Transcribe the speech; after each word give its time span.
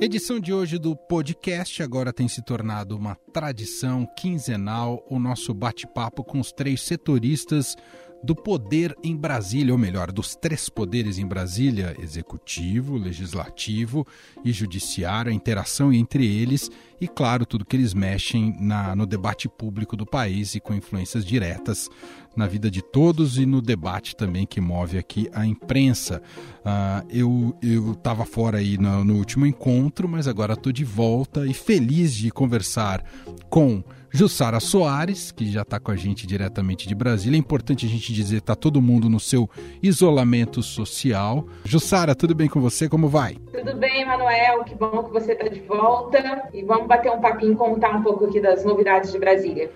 Edição 0.00 0.38
de 0.38 0.52
hoje 0.52 0.78
do 0.78 0.94
podcast 0.94 1.82
agora 1.82 2.12
tem 2.12 2.28
se 2.28 2.40
tornado 2.40 2.96
uma 2.96 3.16
tradição 3.32 4.06
quinzenal 4.16 5.04
o 5.10 5.18
nosso 5.18 5.52
bate-papo 5.52 6.22
com 6.22 6.38
os 6.38 6.52
três 6.52 6.82
setoristas 6.82 7.76
do 8.22 8.34
poder 8.34 8.96
em 9.02 9.16
Brasília, 9.16 9.72
ou 9.72 9.78
melhor, 9.78 10.10
dos 10.10 10.34
três 10.34 10.68
poderes 10.68 11.18
em 11.18 11.26
Brasília: 11.26 11.96
executivo, 11.98 12.96
legislativo 12.96 14.06
e 14.44 14.52
judiciário, 14.52 15.30
a 15.30 15.34
interação 15.34 15.92
entre 15.92 16.26
eles 16.26 16.70
e, 17.00 17.06
claro, 17.06 17.46
tudo 17.46 17.64
que 17.64 17.76
eles 17.76 17.94
mexem 17.94 18.56
na, 18.60 18.94
no 18.96 19.06
debate 19.06 19.48
público 19.48 19.96
do 19.96 20.04
país 20.04 20.54
e 20.54 20.60
com 20.60 20.74
influências 20.74 21.24
diretas 21.24 21.88
na 22.36 22.46
vida 22.46 22.70
de 22.70 22.82
todos 22.82 23.38
e 23.38 23.46
no 23.46 23.60
debate 23.60 24.14
também 24.14 24.46
que 24.46 24.60
move 24.60 24.98
aqui 24.98 25.28
a 25.32 25.46
imprensa. 25.46 26.22
Uh, 26.60 27.56
eu 27.62 27.92
estava 27.92 28.24
fora 28.24 28.58
aí 28.58 28.78
no, 28.78 29.04
no 29.04 29.14
último 29.14 29.46
encontro, 29.46 30.08
mas 30.08 30.28
agora 30.28 30.54
estou 30.54 30.72
de 30.72 30.84
volta 30.84 31.46
e 31.46 31.54
feliz 31.54 32.14
de 32.14 32.30
conversar 32.30 33.04
com 33.48 33.82
Jussara 34.10 34.60
Soares, 34.60 35.30
que 35.30 35.50
já 35.50 35.62
está 35.62 35.78
com 35.78 35.90
a 35.90 35.96
gente 35.96 36.26
diretamente 36.26 36.88
de 36.88 36.94
Brasília. 36.94 37.36
É 37.36 37.38
importante 37.38 37.86
a 37.86 37.88
gente 37.88 38.12
dizer, 38.12 38.38
está 38.38 38.54
todo 38.54 38.80
mundo 38.80 39.08
no 39.08 39.20
seu 39.20 39.48
isolamento 39.82 40.62
social. 40.62 41.46
Jussara, 41.64 42.14
tudo 42.14 42.34
bem 42.34 42.48
com 42.48 42.60
você? 42.60 42.88
Como 42.88 43.08
vai? 43.08 43.36
Tudo 43.52 43.76
bem, 43.76 44.04
Manuel. 44.04 44.64
Que 44.64 44.74
bom 44.74 45.02
que 45.04 45.12
você 45.12 45.32
está 45.32 45.48
de 45.48 45.60
volta. 45.60 46.48
E 46.52 46.62
vamos 46.62 46.86
bater 46.86 47.10
um 47.10 47.20
papinho, 47.20 47.56
contar 47.56 47.96
um 47.96 48.02
pouco 48.02 48.26
aqui 48.26 48.40
das 48.40 48.64
novidades 48.64 49.12
de 49.12 49.18
Brasília 49.18 49.70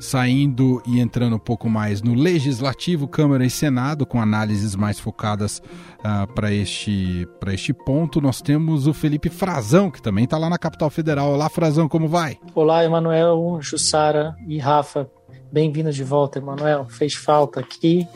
saindo 0.00 0.82
e 0.86 0.98
entrando 0.98 1.36
um 1.36 1.38
pouco 1.38 1.68
mais 1.68 2.00
no 2.00 2.14
Legislativo, 2.14 3.06
Câmara 3.06 3.44
e 3.44 3.50
Senado, 3.50 4.06
com 4.06 4.20
análises 4.20 4.74
mais 4.74 4.98
focadas 4.98 5.62
uh, 5.98 6.26
para 6.34 6.52
este, 6.52 7.28
este 7.48 7.72
ponto. 7.74 8.20
Nós 8.20 8.40
temos 8.40 8.86
o 8.86 8.94
Felipe 8.94 9.28
Frazão, 9.28 9.90
que 9.90 10.00
também 10.00 10.24
está 10.24 10.38
lá 10.38 10.48
na 10.48 10.58
capital 10.58 10.88
federal. 10.88 11.32
Olá, 11.32 11.50
Frazão, 11.50 11.88
como 11.88 12.08
vai? 12.08 12.38
Olá, 12.54 12.82
Emanuel, 12.82 13.58
Jussara 13.60 14.34
e 14.48 14.58
Rafa. 14.58 15.08
Bem-vindos 15.52 15.94
de 15.94 16.02
volta, 16.02 16.38
Emanuel. 16.38 16.86
Fez 16.88 17.14
falta 17.14 17.60
aqui. 17.60 18.08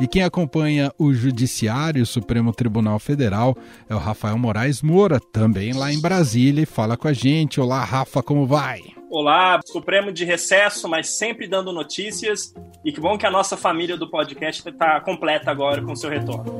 E 0.00 0.06
quem 0.08 0.22
acompanha 0.22 0.92
o 0.98 1.12
Judiciário, 1.12 2.02
o 2.02 2.06
Supremo 2.06 2.52
Tribunal 2.52 2.98
Federal, 2.98 3.56
é 3.88 3.94
o 3.94 3.98
Rafael 3.98 4.38
Moraes 4.38 4.80
Moura, 4.80 5.20
também 5.20 5.72
lá 5.72 5.92
em 5.92 6.00
Brasília, 6.00 6.62
e 6.62 6.66
fala 6.66 6.96
com 6.96 7.06
a 7.06 7.12
gente. 7.12 7.60
Olá, 7.60 7.84
Rafa, 7.84 8.22
como 8.22 8.46
vai? 8.46 8.80
Olá, 9.14 9.60
Supremo 9.66 10.10
de 10.10 10.24
recesso, 10.24 10.88
mas 10.88 11.10
sempre 11.10 11.46
dando 11.46 11.70
notícias. 11.70 12.54
E 12.82 12.90
que 12.90 12.98
bom 12.98 13.18
que 13.18 13.26
a 13.26 13.30
nossa 13.30 13.58
família 13.58 13.94
do 13.94 14.08
podcast 14.08 14.66
está 14.66 14.98
completa 15.02 15.50
agora 15.50 15.82
com 15.82 15.94
seu 15.94 16.08
retorno. 16.08 16.58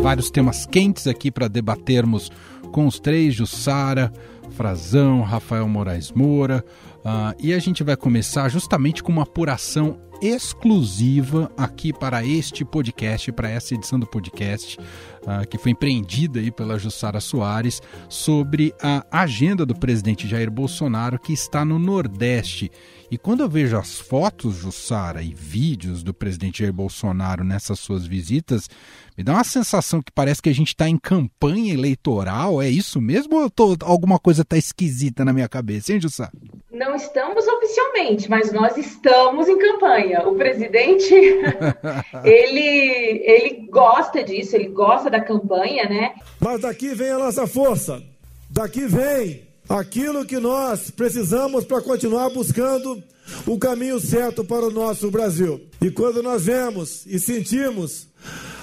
Vários 0.00 0.30
temas 0.30 0.64
quentes 0.64 1.08
aqui 1.08 1.28
para 1.28 1.48
debatermos 1.48 2.30
com 2.70 2.86
os 2.86 3.00
três, 3.00 3.34
Jussara, 3.34 4.12
Frazão, 4.50 5.22
Rafael 5.22 5.66
Moraes 5.66 6.12
Moura. 6.12 6.64
Uh, 7.04 7.36
e 7.38 7.52
a 7.52 7.58
gente 7.58 7.84
vai 7.84 7.96
começar 7.96 8.48
justamente 8.48 9.02
com 9.02 9.12
uma 9.12 9.24
apuração 9.24 10.00
exclusiva 10.22 11.52
aqui 11.54 11.92
para 11.92 12.24
este 12.24 12.64
podcast, 12.64 13.30
para 13.30 13.50
essa 13.50 13.74
edição 13.74 13.98
do 13.98 14.06
podcast, 14.06 14.78
uh, 14.78 15.46
que 15.46 15.58
foi 15.58 15.72
empreendida 15.72 16.40
aí 16.40 16.50
pela 16.50 16.78
Jussara 16.78 17.20
Soares, 17.20 17.82
sobre 18.08 18.74
a 18.80 19.04
agenda 19.10 19.66
do 19.66 19.74
presidente 19.74 20.26
Jair 20.26 20.50
Bolsonaro 20.50 21.18
que 21.18 21.34
está 21.34 21.62
no 21.62 21.78
Nordeste. 21.78 22.70
E 23.10 23.18
quando 23.18 23.40
eu 23.40 23.50
vejo 23.50 23.76
as 23.76 23.98
fotos, 24.00 24.56
Jussara, 24.56 25.22
e 25.22 25.34
vídeos 25.34 26.02
do 26.02 26.14
presidente 26.14 26.60
Jair 26.60 26.72
Bolsonaro 26.72 27.44
nessas 27.44 27.78
suas 27.78 28.06
visitas, 28.06 28.68
me 29.16 29.22
dá 29.22 29.34
uma 29.34 29.44
sensação 29.44 30.00
que 30.00 30.10
parece 30.10 30.40
que 30.40 30.48
a 30.48 30.54
gente 30.54 30.68
está 30.68 30.88
em 30.88 30.96
campanha 30.96 31.74
eleitoral. 31.74 32.62
É 32.62 32.68
isso 32.70 32.98
mesmo 32.98 33.36
ou 33.36 33.50
tô, 33.50 33.76
alguma 33.82 34.18
coisa 34.18 34.40
está 34.40 34.56
esquisita 34.56 35.22
na 35.22 35.34
minha 35.34 35.48
cabeça, 35.48 35.92
hein, 35.92 36.00
Jussara? 36.00 36.32
Não 36.74 36.96
estamos 36.96 37.46
oficialmente, 37.46 38.28
mas 38.28 38.52
nós 38.52 38.76
estamos 38.76 39.48
em 39.48 39.56
campanha. 39.56 40.26
O 40.26 40.34
presidente, 40.34 41.14
ele, 42.24 43.22
ele 43.24 43.68
gosta 43.70 44.24
disso, 44.24 44.56
ele 44.56 44.68
gosta 44.70 45.08
da 45.08 45.20
campanha, 45.20 45.88
né? 45.88 46.14
Mas 46.40 46.60
daqui 46.60 46.92
vem 46.92 47.10
a 47.10 47.18
nossa 47.18 47.46
força, 47.46 48.02
daqui 48.50 48.86
vem 48.86 49.46
aquilo 49.68 50.26
que 50.26 50.38
nós 50.38 50.90
precisamos 50.90 51.64
para 51.64 51.80
continuar 51.80 52.28
buscando 52.30 53.00
o 53.46 53.56
caminho 53.56 54.00
certo 54.00 54.44
para 54.44 54.66
o 54.66 54.70
nosso 54.70 55.10
Brasil. 55.12 55.60
E 55.80 55.92
quando 55.92 56.24
nós 56.24 56.46
vemos 56.46 57.06
e 57.06 57.20
sentimos 57.20 58.08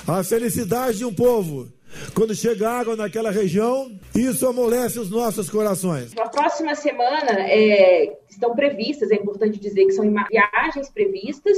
a 0.05 0.21
felicidade 0.21 0.97
de 0.97 1.05
um 1.05 1.13
povo, 1.13 1.69
quando 2.13 2.35
chega 2.35 2.69
água 2.69 2.95
naquela 2.95 3.31
região, 3.31 3.91
isso 4.15 4.47
amolece 4.47 4.99
os 4.99 5.09
nossos 5.09 5.49
corações. 5.49 6.13
Na 6.13 6.29
próxima 6.29 6.75
semana 6.75 7.31
é, 7.39 8.17
estão 8.29 8.55
previstas, 8.55 9.11
é 9.11 9.15
importante 9.15 9.59
dizer 9.59 9.85
que 9.85 9.91
são 9.91 10.05
viagens 10.29 10.89
previstas 10.89 11.57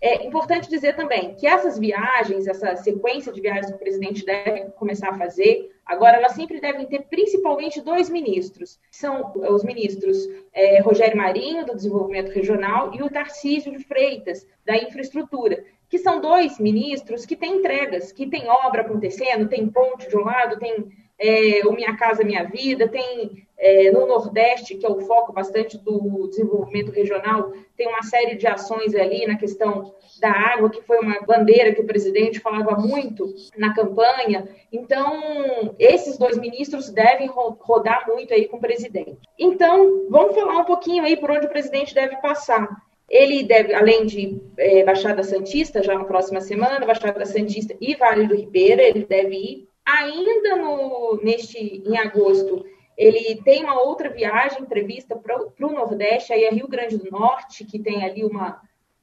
é 0.00 0.24
importante 0.24 0.70
dizer 0.70 0.96
também 0.96 1.34
que 1.34 1.46
essas 1.46 1.78
viagens, 1.78 2.46
essa 2.46 2.74
sequência 2.76 3.30
de 3.30 3.40
viagens 3.40 3.66
que 3.66 3.74
o 3.74 3.78
presidente 3.78 4.24
deve 4.24 4.70
começar 4.70 5.10
a 5.10 5.18
fazer, 5.18 5.70
agora 5.84 6.16
elas 6.16 6.32
sempre 6.32 6.58
devem 6.58 6.86
ter 6.86 7.02
principalmente 7.02 7.82
dois 7.82 8.08
ministros. 8.08 8.80
São 8.90 9.30
os 9.36 9.62
ministros 9.62 10.16
é, 10.54 10.80
Rogério 10.80 11.18
Marinho, 11.18 11.66
do 11.66 11.76
Desenvolvimento 11.76 12.32
Regional, 12.32 12.94
e 12.94 13.02
o 13.02 13.10
Tarcísio 13.10 13.70
de 13.72 13.84
Freitas, 13.84 14.46
da 14.64 14.74
Infraestrutura, 14.74 15.62
que 15.90 15.98
são 15.98 16.20
dois 16.20 16.58
ministros 16.60 17.26
que 17.26 17.34
têm 17.34 17.56
entregas, 17.56 18.12
que 18.12 18.28
têm 18.28 18.48
obra 18.48 18.82
acontecendo, 18.82 19.48
tem 19.48 19.68
ponte 19.68 20.08
de 20.08 20.16
um 20.16 20.24
lado, 20.24 20.56
tem 20.58 20.88
é, 21.18 21.66
o 21.66 21.72
Minha 21.72 21.96
Casa 21.96 22.22
Minha 22.22 22.44
Vida, 22.44 22.88
tem 22.88 23.44
é, 23.58 23.90
no 23.90 24.06
Nordeste, 24.06 24.76
que 24.76 24.86
é 24.86 24.88
o 24.88 25.00
foco 25.00 25.32
bastante 25.32 25.76
do 25.76 26.28
desenvolvimento 26.28 26.92
regional, 26.92 27.52
tem 27.76 27.88
uma 27.88 28.02
série 28.04 28.36
de 28.36 28.46
ações 28.46 28.94
ali 28.94 29.26
na 29.26 29.36
questão 29.36 29.92
da 30.20 30.30
água, 30.30 30.70
que 30.70 30.80
foi 30.80 30.98
uma 31.00 31.20
bandeira 31.26 31.74
que 31.74 31.80
o 31.82 31.86
presidente 31.86 32.40
falava 32.40 32.76
muito 32.76 33.26
na 33.58 33.74
campanha. 33.74 34.48
Então, 34.72 35.74
esses 35.78 36.16
dois 36.16 36.38
ministros 36.38 36.88
devem 36.88 37.28
rodar 37.28 38.06
muito 38.06 38.32
aí 38.32 38.46
com 38.46 38.56
o 38.56 38.60
presidente. 38.60 39.18
Então, 39.38 40.06
vamos 40.08 40.34
falar 40.34 40.56
um 40.58 40.64
pouquinho 40.64 41.04
aí 41.04 41.16
por 41.16 41.30
onde 41.30 41.46
o 41.46 41.50
presidente 41.50 41.94
deve 41.94 42.16
passar. 42.18 42.68
Ele 43.10 43.42
deve, 43.42 43.74
além 43.74 44.06
de 44.06 44.40
é, 44.56 44.84
Baixada 44.84 45.22
Santista, 45.24 45.82
já 45.82 45.94
na 45.94 46.04
próxima 46.04 46.40
semana, 46.40 46.86
Baixada 46.86 47.26
Santista 47.26 47.76
e 47.80 47.96
Vale 47.96 48.28
do 48.28 48.36
Ribeira, 48.36 48.82
ele 48.82 49.04
deve 49.04 49.34
ir 49.34 49.70
Ainda 49.84 50.56
no, 50.56 51.20
neste, 51.22 51.58
em 51.58 51.98
agosto, 51.98 52.64
ele 52.96 53.42
tem 53.42 53.64
uma 53.64 53.80
outra 53.80 54.08
viagem 54.08 54.64
prevista 54.64 55.16
para 55.16 55.36
o 55.36 55.72
Nordeste, 55.72 56.32
aí 56.32 56.44
é 56.44 56.50
Rio 56.50 56.68
Grande 56.68 56.96
do 56.96 57.10
Norte, 57.10 57.64
que 57.64 57.78
tem 57.78 58.04
ali 58.04 58.24
uma, 58.24 58.60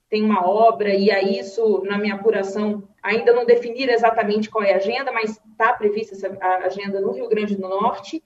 tem 0.10 0.24
uma 0.24 0.48
obra, 0.48 0.94
e 0.94 1.12
aí 1.12 1.40
isso, 1.40 1.84
na 1.84 1.98
minha 1.98 2.16
apuração, 2.16 2.88
ainda 3.04 3.34
não 3.34 3.46
definir 3.46 3.90
exatamente 3.90 4.50
qual 4.50 4.64
é 4.64 4.74
a 4.74 4.78
agenda, 4.78 5.12
mas 5.12 5.42
está 5.52 5.74
prevista 5.74 6.16
essa 6.16 6.38
agenda 6.66 7.02
no 7.02 7.12
Rio 7.12 7.28
Grande 7.28 7.56
do 7.56 7.68
Norte. 7.68 8.24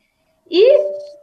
E 0.52 0.78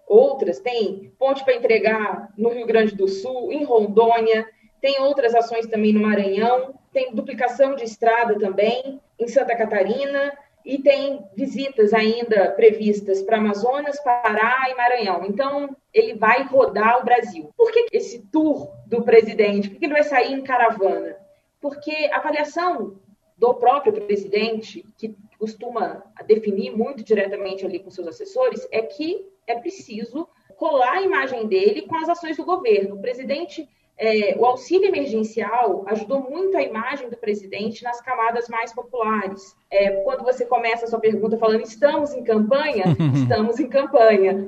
outras, 0.07 0.59
tem 0.59 1.13
ponte 1.19 1.45
para 1.45 1.55
entregar 1.55 2.33
no 2.37 2.49
Rio 2.49 2.67
Grande 2.67 2.95
do 2.95 3.07
Sul, 3.07 3.53
em 3.53 3.63
Rondônia, 3.63 4.49
tem 4.81 5.03
outras 5.03 5.35
ações 5.35 5.67
também 5.67 5.93
no 5.93 6.01
Maranhão, 6.01 6.75
tem 6.93 7.15
duplicação 7.15 7.75
de 7.75 7.85
estrada 7.85 8.39
também 8.39 8.99
em 9.19 9.29
Santa 9.29 9.55
Catarina, 9.55 10.33
e 10.65 10.79
tem 10.79 11.25
visitas 11.35 11.95
ainda 11.95 12.51
previstas 12.53 13.23
para 13.23 13.39
Amazonas, 13.39 13.99
Pará 14.03 14.67
e 14.71 14.75
Maranhão. 14.75 15.25
Então, 15.25 15.75
ele 15.95 16.15
vai 16.15 16.43
rodar 16.45 17.01
o 17.01 17.05
Brasil. 17.05 17.51
Por 17.57 17.73
que 17.73 17.87
esse 17.93 18.27
tour 18.31 18.71
do 18.87 19.03
presidente? 19.03 19.71
Por 19.71 19.79
que 19.79 19.87
ele 19.87 19.95
vai 19.95 20.05
sair 20.05 20.35
em 20.35 20.43
caravana? 20.43 21.17
Porque 21.61 22.11
a 22.13 22.17
avaliação 22.17 22.97
do 23.37 23.55
próprio 23.55 23.93
presidente, 23.95 24.85
que 24.99 25.17
costuma 25.39 26.03
definir 26.27 26.77
muito 26.77 27.05
diretamente 27.05 27.65
ali 27.65 27.79
com 27.79 27.91
seus 27.91 28.09
assessores, 28.09 28.67
é 28.71 28.83
que 28.83 29.25
é 29.47 29.55
preciso 29.55 30.29
colar 30.57 30.95
a 30.95 31.03
imagem 31.03 31.47
dele 31.47 31.83
com 31.83 31.97
as 31.97 32.09
ações 32.09 32.37
do 32.37 32.45
governo. 32.45 32.97
O 32.97 33.01
presidente 33.01 33.69
é, 34.01 34.37
o 34.39 34.45
auxílio 34.47 34.87
emergencial 34.87 35.85
ajudou 35.89 36.31
muito 36.31 36.57
a 36.57 36.63
imagem 36.63 37.11
do 37.11 37.17
presidente 37.17 37.83
nas 37.83 38.01
camadas 38.01 38.49
mais 38.49 38.73
populares. 38.73 39.57
É, 39.69 39.91
quando 40.03 40.23
você 40.23 40.47
começa 40.47 40.85
a 40.85 40.89
sua 40.89 41.01
pergunta 41.01 41.37
falando 41.37 41.63
estamos 41.63 42.13
em 42.15 42.23
campanha, 42.23 42.85
estamos 43.15 43.59
em 43.59 43.69
campanha. 43.69 44.45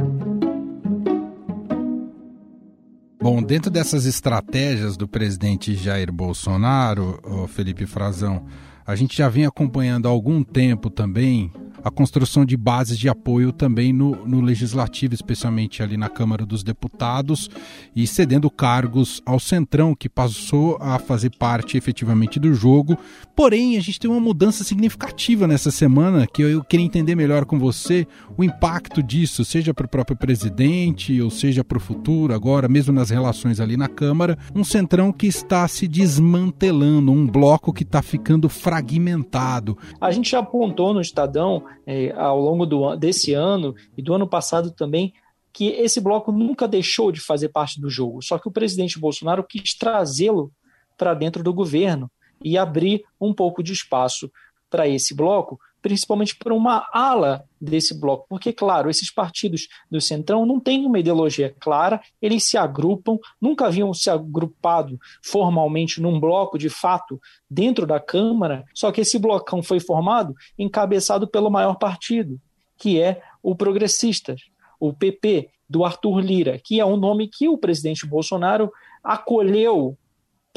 Bom, 3.20 3.42
dentro 3.42 3.70
dessas 3.70 4.06
estratégias 4.06 4.96
do 4.96 5.08
presidente 5.08 5.75
Jair 5.75 6.10
Bolsonaro, 6.10 7.20
Felipe 7.48 7.87
Frazão, 7.87 8.46
a 8.90 8.96
gente 8.96 9.16
já 9.16 9.28
vem 9.28 9.46
acompanhando 9.46 10.06
há 10.06 10.10
algum 10.10 10.42
tempo 10.42 10.90
também 10.90 11.52
a 11.85 11.91
construção 11.91 12.44
de 12.44 12.56
bases 12.56 12.99
de 12.99 13.09
apoio 13.09 13.53
também 13.53 13.93
no, 13.93 14.27
no 14.27 14.41
legislativo, 14.41 15.15
especialmente 15.15 15.82
ali 15.82 15.97
na 15.97 16.09
Câmara 16.09 16.44
dos 16.44 16.62
Deputados, 16.62 17.49
e 17.94 18.06
cedendo 18.06 18.50
cargos 18.50 19.23
ao 19.25 19.41
Centrão, 19.41 19.94
que 19.94 20.09
passou 20.09 20.77
a 20.81 20.99
fazer 20.99 21.31
parte 21.37 21.77
efetivamente 21.77 22.38
do 22.38 22.53
jogo. 22.55 22.97
Porém, 23.35 23.77
a 23.77 23.81
gente 23.81 23.99
tem 23.99 24.11
uma 24.11 24.21
mudança 24.21 24.65
significativa 24.65 25.47
nessa 25.47 25.71
semana 25.71 26.27
que 26.27 26.43
eu 26.43 26.62
queria 26.62 26.85
entender 26.85 27.15
melhor 27.15 27.44
com 27.44 27.59
você 27.59 28.06
o 28.37 28.44
impacto 28.44 29.03
disso, 29.03 29.44
seja 29.44 29.73
para 29.73 29.87
o 29.87 29.88
próprio 29.88 30.17
presidente 30.17 31.21
ou 31.21 31.31
seja 31.31 31.65
para 31.65 31.79
o 31.79 31.81
futuro, 31.81 32.35
agora, 32.35 32.69
mesmo 32.69 32.93
nas 32.93 33.11
relações 33.11 33.61
ali 33.61 33.76
na 33.76 33.88
Câmara. 33.88 34.38
Um 34.55 34.65
Centrão 34.65 35.12
que 35.12 35.26
está 35.26 35.67
se 35.67 35.88
desmantelando, 35.88 37.12
um 37.12 37.26
bloco 37.26 37.73
que 37.73 37.83
está 37.83 38.03
ficando 38.03 38.49
fragmentado. 38.49 39.76
A 40.00 40.11
gente 40.11 40.31
já 40.31 40.41
apontou 40.41 40.93
no 40.93 41.00
Estadão 41.00 41.65
é, 41.87 42.12
ao 42.12 42.40
longo 42.40 42.67
do, 42.67 42.96
desse 42.96 43.32
ano 43.32 43.75
e 43.96 44.02
do 44.02 44.14
ano 44.14 44.28
passado 44.28 44.70
também 44.70 45.12
que 45.52 45.69
esse 45.69 46.00
bloco 46.00 46.31
nunca 46.31 46.69
deixou 46.69 47.11
de 47.11 47.20
fazer 47.20 47.49
parte 47.49 47.81
do 47.81 47.90
jogo, 47.90 48.22
só 48.22 48.38
que 48.38 48.49
o 48.49 48.52
presidente 48.52 49.00
Bolsonaro 49.00 49.43
quis 49.43 49.75
trazê-lo 49.76 50.52
para 50.96 51.14
dentro 51.14 51.43
do 51.43 51.52
governo 51.52 52.11
e 52.43 52.56
abrir 52.56 53.05
um 53.20 53.34
pouco 53.34 53.62
de 53.62 53.72
espaço 53.72 54.31
para 54.70 54.87
esse 54.87 55.14
bloco, 55.14 55.58
principalmente 55.82 56.37
para 56.37 56.55
uma 56.55 56.88
ala 56.93 57.44
desse 57.61 57.99
bloco, 57.99 58.27
porque, 58.29 58.53
claro, 58.53 58.88
esses 58.88 59.12
partidos 59.12 59.69
do 59.91 60.00
Centrão 60.00 60.47
não 60.47 60.59
têm 60.59 60.87
uma 60.87 60.99
ideologia 60.99 61.55
clara, 61.61 62.00
eles 62.21 62.49
se 62.49 62.56
agrupam, 62.56 63.19
nunca 63.41 63.67
haviam 63.67 63.93
se 63.93 64.09
agrupado 64.09 64.99
formalmente 65.23 66.00
num 66.00 66.19
bloco 66.19 66.59
de 66.59 66.69
fato 66.69 67.21
dentro 67.49 67.87
da 67.87 68.00
Câmara, 68.00 68.65
só 68.75 68.91
que 68.91 69.00
esse 69.00 69.19
blocão 69.19 69.62
foi 69.62 69.81
formado 69.81 70.35
encabeçado 70.59 71.29
pelo 71.29 71.50
maior 71.50 71.77
partido, 71.77 72.41
que 72.76 73.00
é 73.00 73.23
o 73.43 73.55
Progressistas, 73.55 74.41
o 74.79 74.93
PP, 74.93 75.50
do 75.71 75.85
Arthur 75.85 76.19
Lira, 76.19 76.59
que 76.59 76.81
é 76.81 76.85
um 76.85 76.97
nome 76.97 77.29
que 77.29 77.49
o 77.49 77.56
presidente 77.56 78.05
Bolsonaro 78.05 78.73
acolheu 79.05 79.97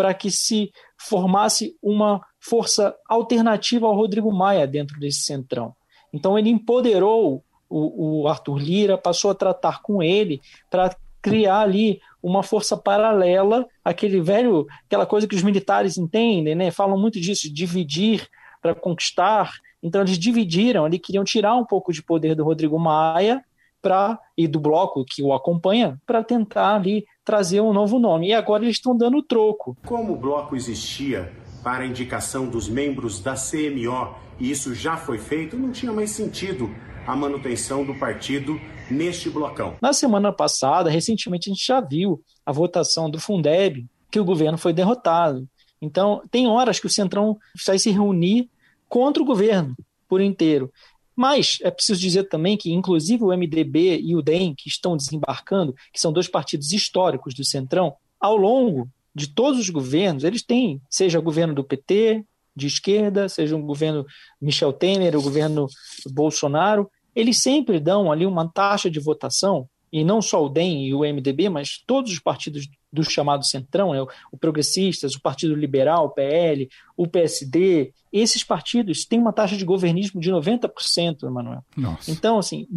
para 0.03 0.13
que 0.13 0.29
se 0.29 0.69
formasse 0.97 1.77
uma 1.81 2.19
força 2.37 2.93
alternativa 3.07 3.87
ao 3.87 3.95
Rodrigo 3.95 4.33
Maia 4.33 4.67
dentro 4.67 4.99
desse 4.99 5.21
centrão. 5.21 5.73
Então 6.11 6.37
ele 6.37 6.49
empoderou 6.49 7.41
o, 7.69 8.23
o 8.23 8.27
Arthur 8.27 8.57
Lira, 8.57 8.97
passou 8.97 9.31
a 9.31 9.33
tratar 9.33 9.81
com 9.81 10.03
ele 10.03 10.41
para 10.69 10.93
criar 11.21 11.61
ali 11.61 12.01
uma 12.21 12.43
força 12.43 12.75
paralela 12.75 13.65
aquele 13.81 14.19
velho, 14.19 14.67
aquela 14.85 15.05
coisa 15.05 15.25
que 15.25 15.35
os 15.35 15.41
militares 15.41 15.97
entendem, 15.97 16.53
né? 16.53 16.69
Falam 16.69 16.99
muito 16.99 17.17
disso, 17.17 17.49
dividir 17.49 18.27
para 18.61 18.75
conquistar. 18.75 19.53
Então 19.81 20.01
eles 20.01 20.19
dividiram, 20.19 20.83
ali 20.83 20.99
queriam 20.99 21.23
tirar 21.23 21.55
um 21.55 21.63
pouco 21.65 21.93
de 21.93 22.03
poder 22.03 22.35
do 22.35 22.43
Rodrigo 22.43 22.77
Maia 22.77 23.41
para 23.83 24.17
e 24.37 24.47
do 24.47 24.59
bloco 24.59 25.03
que 25.05 25.21
o 25.21 25.33
acompanha 25.33 26.01
para 26.07 26.23
tentar 26.23 26.75
ali 26.75 27.05
trazer 27.25 27.59
um 27.59 27.73
novo 27.73 27.99
nome. 27.99 28.29
E 28.29 28.33
agora 28.33 28.63
eles 28.63 28.77
estão 28.77 28.97
dando 28.97 29.21
troco. 29.21 29.77
Como 29.85 30.13
o 30.13 30.17
bloco 30.17 30.55
existia 30.55 31.31
para 31.61 31.83
a 31.83 31.85
indicação 31.85 32.47
dos 32.47 32.69
membros 32.69 33.19
da 33.19 33.35
CMO 33.35 34.15
e 34.39 34.49
isso 34.49 34.73
já 34.73 34.97
foi 34.97 35.17
feito, 35.17 35.57
não 35.57 35.71
tinha 35.71 35.91
mais 35.91 36.11
sentido 36.11 36.69
a 37.05 37.15
manutenção 37.15 37.85
do 37.85 37.93
partido 37.95 38.59
neste 38.89 39.29
blocão. 39.29 39.75
Na 39.81 39.93
semana 39.93 40.31
passada, 40.31 40.89
recentemente, 40.89 41.49
a 41.49 41.53
gente 41.53 41.65
já 41.65 41.81
viu 41.81 42.21
a 42.45 42.51
votação 42.51 43.09
do 43.09 43.19
Fundeb, 43.19 43.85
que 44.09 44.19
o 44.19 44.25
governo 44.25 44.57
foi 44.57 44.73
derrotado. 44.73 45.47
Então, 45.81 46.21
tem 46.31 46.47
horas 46.47 46.79
que 46.79 46.87
o 46.87 46.89
Centrão 46.89 47.37
vai 47.65 47.77
se 47.77 47.91
reunir 47.91 48.49
contra 48.87 49.21
o 49.21 49.25
governo 49.25 49.75
por 50.07 50.21
inteiro. 50.21 50.71
Mas 51.15 51.59
é 51.61 51.69
preciso 51.69 51.99
dizer 51.99 52.23
também 52.23 52.57
que, 52.57 52.71
inclusive, 52.71 53.23
o 53.23 53.35
MDB 53.35 53.99
e 54.01 54.15
o 54.15 54.21
DEM, 54.21 54.55
que 54.55 54.67
estão 54.67 54.97
desembarcando, 54.97 55.73
que 55.91 55.99
são 55.99 56.11
dois 56.11 56.27
partidos 56.27 56.71
históricos 56.71 57.33
do 57.33 57.45
Centrão, 57.45 57.95
ao 58.19 58.35
longo 58.35 58.87
de 59.13 59.27
todos 59.27 59.59
os 59.59 59.69
governos, 59.69 60.23
eles 60.23 60.43
têm, 60.43 60.81
seja 60.89 61.19
o 61.19 61.23
governo 61.23 61.53
do 61.53 61.63
PT, 61.63 62.25
de 62.55 62.67
esquerda, 62.67 63.27
seja 63.27 63.55
o 63.55 63.61
governo 63.61 64.05
Michel 64.41 64.73
Temer, 64.73 65.15
o 65.15 65.21
governo 65.21 65.67
Bolsonaro, 66.11 66.89
eles 67.15 67.41
sempre 67.41 67.79
dão 67.79 68.11
ali 68.11 68.25
uma 68.25 68.47
taxa 68.51 68.89
de 68.89 68.99
votação, 68.99 69.67
e 69.93 70.03
não 70.03 70.23
só 70.23 70.43
o 70.43 70.49
DEM 70.49 70.87
e 70.87 70.93
o 70.95 71.01
MDB, 71.01 71.49
mas 71.49 71.77
todos 71.85 72.11
os 72.11 72.17
partidos 72.17 72.67
do 72.91 73.03
chamado 73.03 73.45
Centrão, 73.45 73.93
né, 73.93 74.03
o 74.31 74.37
Progressistas, 74.37 75.13
o 75.13 75.21
Partido 75.21 75.53
Liberal, 75.53 76.05
o 76.05 76.09
PL, 76.09 76.67
o 76.97 77.07
PSD, 77.07 77.93
esses 78.11 78.43
partidos 78.43 79.05
têm 79.05 79.19
uma 79.19 79.31
taxa 79.31 79.55
de 79.55 79.63
governismo 79.63 80.19
de 80.19 80.31
90%, 80.31 81.27
Emanuel. 81.27 81.63
Então, 82.07 82.39
assim, 82.39 82.67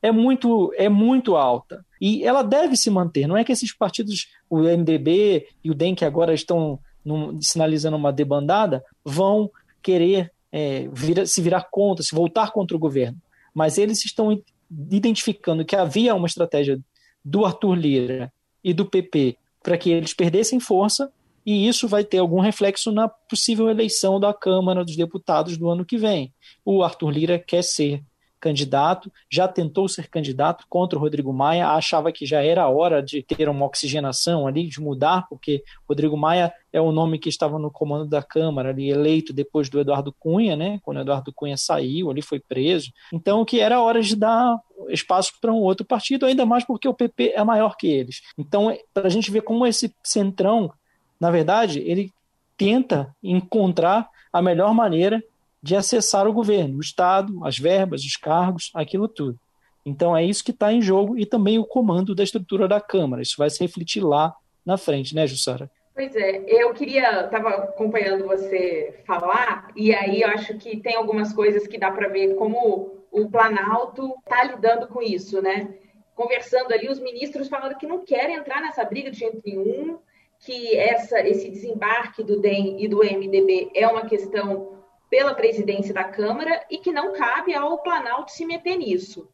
é 0.00 0.10
muito, 0.10 0.72
é 0.78 0.88
muito 0.88 1.36
alta. 1.36 1.84
E 2.00 2.24
ela 2.24 2.42
deve 2.42 2.74
se 2.74 2.88
manter. 2.88 3.26
Não 3.26 3.36
é 3.36 3.44
que 3.44 3.52
esses 3.52 3.76
partidos, 3.76 4.26
o 4.48 4.60
MDB 4.60 5.46
e 5.62 5.70
o 5.70 5.74
DEM, 5.74 5.94
que 5.94 6.06
agora 6.06 6.32
estão 6.32 6.78
num, 7.04 7.38
sinalizando 7.40 7.98
uma 7.98 8.12
debandada, 8.12 8.82
vão 9.04 9.50
querer 9.82 10.32
é, 10.50 10.88
vir, 10.90 11.26
se 11.28 11.42
virar 11.42 11.68
contra, 11.70 12.02
se 12.02 12.14
voltar 12.14 12.50
contra 12.50 12.74
o 12.74 12.80
governo. 12.80 13.18
Mas 13.54 13.76
eles 13.76 14.02
estão 14.06 14.32
identificando 14.70 15.64
que 15.64 15.76
havia 15.76 16.14
uma 16.14 16.26
estratégia 16.26 16.80
do 17.24 17.44
Arthur 17.44 17.74
Lira 17.74 18.32
e 18.62 18.72
do 18.72 18.86
PP 18.86 19.36
para 19.62 19.76
que 19.76 19.90
eles 19.90 20.14
perdessem 20.14 20.60
força, 20.60 21.12
e 21.44 21.66
isso 21.66 21.88
vai 21.88 22.04
ter 22.04 22.18
algum 22.18 22.40
reflexo 22.40 22.90
na 22.92 23.08
possível 23.08 23.68
eleição 23.68 24.18
da 24.18 24.32
Câmara 24.32 24.84
dos 24.84 24.96
Deputados 24.96 25.56
do 25.56 25.68
ano 25.68 25.84
que 25.84 25.96
vem. 25.96 26.32
O 26.64 26.82
Arthur 26.82 27.10
Lira 27.10 27.38
quer 27.38 27.62
ser 27.62 28.02
candidato, 28.46 29.10
já 29.28 29.48
tentou 29.48 29.88
ser 29.88 30.08
candidato 30.08 30.66
contra 30.68 30.96
o 30.96 31.02
Rodrigo 31.02 31.32
Maia, 31.32 31.70
achava 31.70 32.12
que 32.12 32.24
já 32.24 32.44
era 32.44 32.68
hora 32.68 33.02
de 33.02 33.20
ter 33.20 33.48
uma 33.48 33.66
oxigenação 33.66 34.46
ali, 34.46 34.68
de 34.68 34.80
mudar, 34.80 35.26
porque 35.28 35.64
Rodrigo 35.88 36.16
Maia 36.16 36.52
é 36.72 36.80
o 36.80 36.92
nome 36.92 37.18
que 37.18 37.28
estava 37.28 37.58
no 37.58 37.72
comando 37.72 38.06
da 38.06 38.22
Câmara, 38.22 38.68
ali 38.68 38.88
eleito 38.88 39.32
depois 39.32 39.68
do 39.68 39.80
Eduardo 39.80 40.14
Cunha, 40.16 40.54
né? 40.54 40.78
Quando 40.84 40.98
o 40.98 41.00
Eduardo 41.00 41.32
Cunha 41.32 41.56
saiu, 41.56 42.08
ali 42.08 42.22
foi 42.22 42.38
preso. 42.38 42.92
Então, 43.12 43.44
que 43.44 43.58
era 43.58 43.82
hora 43.82 44.00
de 44.00 44.14
dar 44.14 44.60
espaço 44.90 45.32
para 45.40 45.52
um 45.52 45.56
outro 45.56 45.84
partido, 45.84 46.24
ainda 46.24 46.46
mais 46.46 46.64
porque 46.64 46.86
o 46.86 46.94
PP 46.94 47.32
é 47.34 47.42
maior 47.42 47.76
que 47.76 47.88
eles. 47.88 48.22
Então, 48.38 48.72
para 48.94 49.08
a 49.08 49.10
gente 49.10 49.28
ver 49.28 49.40
como 49.40 49.66
esse 49.66 49.92
centrão, 50.04 50.72
na 51.18 51.32
verdade, 51.32 51.80
ele 51.80 52.12
tenta 52.56 53.12
encontrar 53.20 54.08
a 54.32 54.40
melhor 54.40 54.72
maneira 54.72 55.20
de 55.66 55.74
acessar 55.74 56.28
o 56.28 56.32
governo, 56.32 56.78
o 56.78 56.80
Estado, 56.80 57.44
as 57.44 57.58
verbas, 57.58 58.02
os 58.02 58.16
cargos, 58.16 58.70
aquilo 58.72 59.08
tudo. 59.08 59.36
Então 59.84 60.16
é 60.16 60.24
isso 60.24 60.44
que 60.44 60.52
está 60.52 60.72
em 60.72 60.80
jogo 60.80 61.18
e 61.18 61.26
também 61.26 61.58
o 61.58 61.64
comando 61.64 62.14
da 62.14 62.22
estrutura 62.22 62.68
da 62.68 62.80
Câmara. 62.80 63.20
Isso 63.20 63.34
vai 63.36 63.50
se 63.50 63.60
refletir 63.60 64.00
lá 64.00 64.32
na 64.64 64.76
frente, 64.76 65.12
né, 65.12 65.26
Jussara? 65.26 65.68
Pois 65.92 66.14
é, 66.14 66.44
eu 66.46 66.72
queria, 66.72 67.24
estava 67.24 67.48
acompanhando 67.48 68.26
você 68.26 69.00
falar, 69.04 69.68
e 69.74 69.92
aí 69.92 70.22
eu 70.22 70.28
acho 70.28 70.56
que 70.56 70.76
tem 70.76 70.94
algumas 70.94 71.32
coisas 71.32 71.66
que 71.66 71.78
dá 71.78 71.90
para 71.90 72.08
ver 72.08 72.36
como 72.36 73.02
o 73.10 73.28
Planalto 73.28 74.14
está 74.18 74.44
lidando 74.44 74.86
com 74.86 75.02
isso, 75.02 75.42
né? 75.42 75.74
Conversando 76.14 76.72
ali, 76.72 76.88
os 76.88 77.00
ministros 77.00 77.48
falando 77.48 77.76
que 77.76 77.86
não 77.86 78.04
querem 78.04 78.36
entrar 78.36 78.60
nessa 78.60 78.84
briga 78.84 79.10
de 79.10 79.18
jeito 79.18 79.40
nenhum, 79.44 79.98
que 80.38 80.76
essa, 80.76 81.20
esse 81.26 81.48
desembarque 81.50 82.22
do 82.22 82.40
DEM 82.40 82.84
e 82.84 82.86
do 82.86 82.98
MDB 82.98 83.70
é 83.74 83.88
uma 83.88 84.06
questão 84.06 84.75
pela 85.08 85.34
presidência 85.34 85.94
da 85.94 86.04
Câmara 86.04 86.64
e 86.70 86.78
que 86.78 86.92
não 86.92 87.12
cabe 87.12 87.54
ao 87.54 87.78
Planalto 87.78 88.32
se 88.32 88.44
meter 88.44 88.76
nisso. 88.76 89.28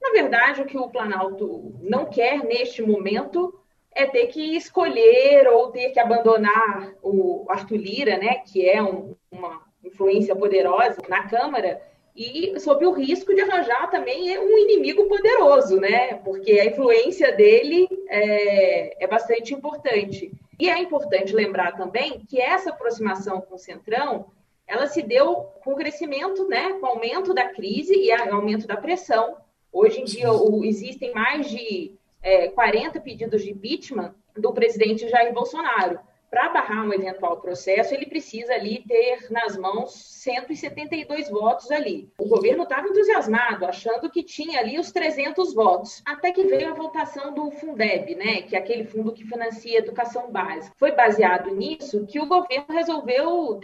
Na 0.00 0.10
verdade, 0.10 0.62
o 0.62 0.66
que 0.66 0.78
o 0.78 0.88
Planalto 0.88 1.74
não 1.80 2.06
quer 2.06 2.44
neste 2.44 2.82
momento 2.82 3.58
é 3.92 4.06
ter 4.06 4.28
que 4.28 4.56
escolher 4.56 5.48
ou 5.48 5.70
ter 5.70 5.90
que 5.90 5.98
abandonar 5.98 6.92
o 7.02 7.44
Arthur 7.48 7.76
Lira, 7.76 8.16
né, 8.16 8.36
que 8.46 8.68
é 8.68 8.82
um, 8.82 9.16
uma 9.30 9.62
influência 9.82 10.36
poderosa 10.36 11.02
na 11.08 11.26
Câmara, 11.26 11.82
e 12.14 12.58
sob 12.58 12.84
o 12.84 12.92
risco 12.92 13.32
de 13.32 13.40
arranjar 13.40 13.90
também 13.90 14.36
um 14.38 14.58
inimigo 14.58 15.06
poderoso, 15.06 15.78
né? 15.78 16.14
Porque 16.14 16.50
a 16.58 16.64
influência 16.64 17.30
dele 17.30 17.88
é, 18.08 19.04
é 19.04 19.06
bastante 19.06 19.54
importante. 19.54 20.32
E 20.58 20.68
é 20.68 20.76
importante 20.80 21.32
lembrar 21.32 21.76
também 21.76 22.20
que 22.28 22.40
essa 22.40 22.70
aproximação 22.70 23.40
com 23.40 23.54
o 23.54 23.58
Centrão 23.58 24.26
ela 24.68 24.86
se 24.86 25.02
deu 25.02 25.46
com 25.64 25.72
o 25.72 25.76
crescimento, 25.76 26.46
né, 26.46 26.74
com 26.74 26.86
o 26.86 26.90
aumento 26.90 27.32
da 27.32 27.48
crise 27.48 27.94
e 27.94 28.12
aumento 28.12 28.66
da 28.66 28.76
pressão. 28.76 29.38
Hoje 29.72 30.00
em 30.00 30.04
dia 30.04 30.30
o, 30.30 30.62
existem 30.64 31.12
mais 31.12 31.48
de 31.50 31.94
é, 32.22 32.48
40 32.48 33.00
pedidos 33.00 33.42
de 33.42 33.50
impeachment 33.50 34.14
do 34.36 34.52
presidente 34.52 35.08
Jair 35.08 35.32
Bolsonaro. 35.32 35.98
Para 36.30 36.48
barrar 36.50 36.84
um 36.84 36.92
eventual 36.92 37.38
processo, 37.40 37.94
ele 37.94 38.06
precisa 38.06 38.52
ali 38.52 38.84
ter 38.86 39.30
nas 39.30 39.56
mãos 39.56 39.92
172 39.92 41.30
votos 41.30 41.70
ali. 41.70 42.08
O 42.18 42.28
governo 42.28 42.64
estava 42.64 42.88
entusiasmado, 42.88 43.64
achando 43.64 44.10
que 44.10 44.22
tinha 44.22 44.60
ali 44.60 44.78
os 44.78 44.92
300 44.92 45.54
votos, 45.54 46.02
até 46.04 46.30
que 46.32 46.44
veio 46.44 46.70
a 46.70 46.74
votação 46.74 47.32
do 47.32 47.50
Fundeb, 47.52 48.14
né, 48.14 48.42
que 48.42 48.54
é 48.54 48.58
aquele 48.58 48.84
fundo 48.84 49.12
que 49.12 49.24
financia 49.24 49.78
a 49.78 49.82
educação 49.82 50.30
básica. 50.30 50.74
Foi 50.78 50.92
baseado 50.92 51.50
nisso 51.54 52.06
que 52.06 52.20
o 52.20 52.26
governo 52.26 52.66
resolveu, 52.68 53.58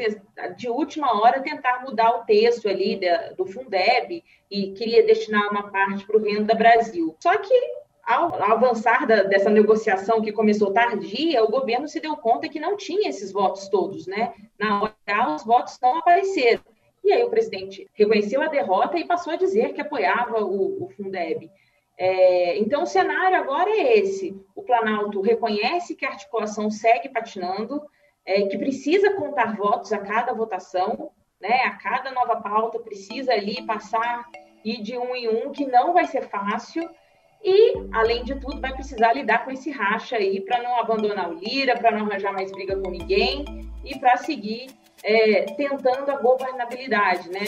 de 0.57 0.69
última 0.69 1.21
hora, 1.21 1.43
tentar 1.43 1.83
mudar 1.83 2.11
o 2.17 2.25
texto 2.25 2.69
ali 2.69 2.99
do 3.37 3.47
Fundeb 3.47 4.25
e 4.51 4.73
queria 4.73 5.05
destinar 5.05 5.51
uma 5.51 5.71
parte 5.71 6.07
para 6.07 6.17
o 6.17 6.23
Renda 6.23 6.55
Brasil. 6.55 7.15
Só 7.21 7.37
que 7.39 7.84
ao 8.07 8.43
avançar 8.43 9.07
da, 9.07 9.23
dessa 9.23 9.51
negociação 9.51 10.21
que 10.21 10.33
começou 10.33 10.73
tardia, 10.73 11.43
o 11.43 11.51
governo 11.51 11.89
se 11.89 12.01
deu 12.01 12.17
conta 12.17 12.49
que 12.49 12.61
não 12.61 12.77
tinha 12.77 13.09
esses 13.09 13.33
votos 13.33 13.69
todos, 13.69 14.07
né? 14.07 14.35
Na 14.59 14.83
hora, 14.83 15.35
os 15.35 15.45
votos 15.45 15.79
não 15.81 15.99
apareceram. 15.99 16.63
E 17.03 17.13
aí 17.13 17.23
o 17.23 17.31
presidente 17.31 17.89
reconheceu 17.93 18.41
a 18.41 18.49
derrota 18.49 18.99
e 18.99 19.07
passou 19.07 19.33
a 19.33 19.37
dizer 19.37 19.75
que 19.75 19.81
apoiava 19.81 20.43
o, 20.43 20.85
o 20.85 20.89
Fundeb. 20.91 21.51
É, 21.97 22.59
então, 22.59 22.83
o 22.83 22.87
cenário 22.87 23.37
agora 23.37 23.71
é 23.71 23.99
esse: 23.99 24.37
o 24.55 24.63
Planalto 24.63 25.21
reconhece 25.21 25.95
que 25.95 26.05
a 26.05 26.11
articulação 26.11 26.71
segue 26.71 27.09
patinando, 27.09 27.83
é, 28.25 28.43
que 28.43 28.59
precisa 28.59 29.15
contar 29.15 29.57
votos 29.57 29.93
a 29.93 29.99
cada 29.99 30.33
votação, 30.33 31.11
né, 31.41 31.61
a 31.65 31.73
cada 31.77 32.11
nova 32.11 32.37
pauta 32.37 32.79
precisa 32.79 33.33
ali 33.33 33.63
passar 33.67 34.27
e 34.65 34.81
de 34.81 34.97
um 34.97 35.15
em 35.15 35.29
um, 35.29 35.53
que 35.53 35.67
não 35.67 35.93
vai 35.93 36.07
ser 36.07 36.23
fácil. 36.29 36.89
E, 37.45 37.75
além 37.93 38.25
de 38.25 38.35
tudo, 38.37 38.59
vai 38.59 38.73
precisar 38.73 39.13
lidar 39.13 39.45
com 39.45 39.51
esse 39.51 39.71
racha 39.71 40.17
aí 40.17 40.41
para 40.41 40.63
não 40.63 40.81
abandonar 40.81 41.29
o 41.29 41.35
Lira, 41.35 41.77
para 41.77 41.91
não 41.91 42.07
arranjar 42.07 42.33
mais 42.33 42.51
briga 42.51 42.75
com 42.75 42.91
ninguém 42.91 43.45
e 43.85 43.99
para 43.99 44.17
seguir 44.17 44.71
é, 45.03 45.43
tentando 45.55 46.11
a 46.11 46.17
governabilidade, 46.23 47.29
né? 47.29 47.45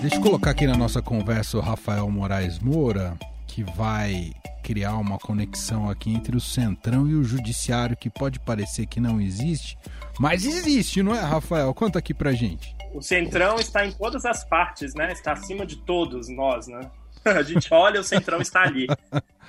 Deixa 0.00 0.16
eu 0.16 0.22
colocar 0.22 0.52
aqui 0.52 0.66
na 0.66 0.78
nossa 0.78 1.02
conversa 1.02 1.58
o 1.58 1.60
Rafael 1.60 2.08
Moraes 2.10 2.58
Moura, 2.58 3.14
que 3.46 3.62
vai 3.62 4.32
criar 4.68 4.96
uma 4.96 5.18
conexão 5.18 5.88
aqui 5.88 6.12
entre 6.12 6.36
o 6.36 6.40
Centrão 6.40 7.08
e 7.08 7.14
o 7.14 7.24
Judiciário, 7.24 7.96
que 7.96 8.10
pode 8.10 8.38
parecer 8.38 8.84
que 8.84 9.00
não 9.00 9.18
existe, 9.18 9.78
mas 10.20 10.44
existe, 10.44 11.02
não 11.02 11.14
é, 11.14 11.20
Rafael? 11.20 11.72
Conta 11.72 11.98
aqui 11.98 12.12
pra 12.12 12.32
gente 12.32 12.76
o 12.92 13.02
Centrão 13.02 13.56
está 13.56 13.84
em 13.86 13.92
todas 13.92 14.24
as 14.24 14.44
partes, 14.44 14.94
né? 14.94 15.12
Está 15.12 15.32
acima 15.32 15.66
de 15.66 15.76
todos 15.76 16.28
nós, 16.28 16.66
né? 16.66 16.90
A 17.24 17.42
gente 17.42 17.72
olha, 17.72 18.00
o 18.00 18.04
Centrão 18.04 18.40
está 18.40 18.62
ali. 18.62 18.86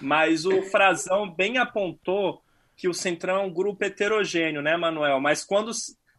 Mas 0.01 0.45
o 0.45 0.61
Frazão 0.63 1.29
bem 1.29 1.57
apontou 1.57 2.41
que 2.75 2.88
o 2.88 2.93
Centrão 2.93 3.38
é 3.38 3.45
um 3.45 3.53
grupo 3.53 3.83
heterogêneo, 3.83 4.61
né, 4.61 4.75
Manuel? 4.75 5.19
Mas 5.19 5.43
quando 5.43 5.71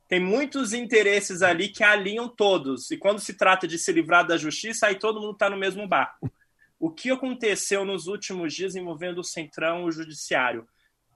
tem 0.08 0.20
muitos 0.20 0.72
interesses 0.72 1.42
ali 1.42 1.68
que 1.68 1.84
alinham 1.84 2.28
todos. 2.28 2.90
E 2.90 2.96
quando 2.96 3.20
se 3.20 3.34
trata 3.34 3.68
de 3.68 3.78
se 3.78 3.92
livrar 3.92 4.26
da 4.26 4.36
justiça, 4.36 4.86
aí 4.86 4.96
todo 4.96 5.20
mundo 5.20 5.34
está 5.34 5.48
no 5.48 5.56
mesmo 5.56 5.86
barco. 5.86 6.30
O 6.80 6.90
que 6.90 7.10
aconteceu 7.10 7.84
nos 7.84 8.06
últimos 8.06 8.54
dias 8.54 8.74
envolvendo 8.74 9.18
o 9.18 9.24
Centrão 9.24 9.82
e 9.82 9.84
o 9.84 9.92
Judiciário? 9.92 10.66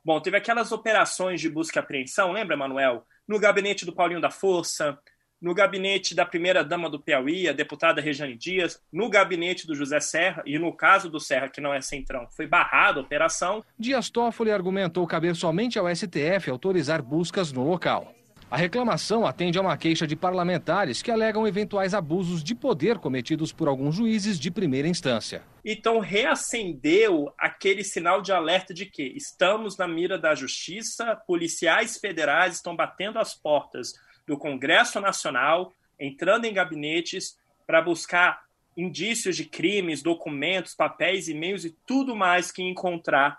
Bom, 0.04 0.20
teve 0.20 0.36
aquelas 0.36 0.70
operações 0.72 1.40
de 1.40 1.48
busca 1.48 1.78
e 1.78 1.80
apreensão, 1.80 2.32
lembra, 2.32 2.54
Manuel? 2.54 3.06
No 3.26 3.40
gabinete 3.40 3.86
do 3.86 3.94
Paulinho 3.94 4.20
da 4.20 4.30
Força, 4.30 4.98
no 5.40 5.54
gabinete 5.54 6.14
da 6.14 6.26
primeira-dama 6.26 6.90
do 6.90 7.00
Piauí, 7.00 7.48
a 7.48 7.52
deputada 7.54 8.02
Rejane 8.02 8.36
Dias, 8.36 8.78
no 8.92 9.08
gabinete 9.08 9.66
do 9.66 9.74
José 9.74 10.00
Serra, 10.00 10.42
e 10.44 10.58
no 10.58 10.70
caso 10.70 11.08
do 11.08 11.18
Serra, 11.18 11.48
que 11.48 11.62
não 11.62 11.72
é 11.72 11.80
centrão, 11.80 12.28
foi 12.36 12.46
barrada 12.46 13.00
a 13.00 13.02
operação. 13.02 13.64
Dias 13.78 14.10
Toffoli 14.10 14.50
argumentou 14.50 15.06
caber 15.06 15.34
somente 15.34 15.78
ao 15.78 15.88
STF 15.88 16.50
autorizar 16.50 17.02
buscas 17.02 17.50
no 17.50 17.66
local. 17.66 18.14
A 18.50 18.56
reclamação 18.56 19.26
atende 19.26 19.58
a 19.58 19.60
uma 19.62 19.76
queixa 19.76 20.06
de 20.06 20.14
parlamentares 20.14 21.02
que 21.02 21.10
alegam 21.10 21.46
eventuais 21.46 21.94
abusos 21.94 22.44
de 22.44 22.54
poder 22.54 22.98
cometidos 22.98 23.52
por 23.52 23.66
alguns 23.66 23.96
juízes 23.96 24.38
de 24.38 24.50
primeira 24.50 24.86
instância. 24.86 25.42
Então 25.64 25.98
reacendeu 25.98 27.32
aquele 27.38 27.82
sinal 27.82 28.22
de 28.22 28.32
alerta 28.32 28.72
de 28.72 28.86
que 28.86 29.02
estamos 29.16 29.76
na 29.76 29.88
mira 29.88 30.18
da 30.18 30.34
justiça, 30.34 31.16
policiais 31.26 31.98
federais 31.98 32.56
estão 32.56 32.76
batendo 32.76 33.18
as 33.18 33.34
portas 33.34 33.94
do 34.26 34.38
Congresso 34.38 35.00
Nacional, 35.00 35.72
entrando 35.98 36.44
em 36.44 36.54
gabinetes 36.54 37.36
para 37.66 37.82
buscar 37.82 38.44
indícios 38.76 39.36
de 39.36 39.44
crimes, 39.44 40.02
documentos, 40.02 40.74
papéis, 40.74 41.28
e-mails 41.28 41.64
e 41.64 41.76
tudo 41.86 42.14
mais 42.14 42.52
que 42.52 42.62
encontrar 42.62 43.38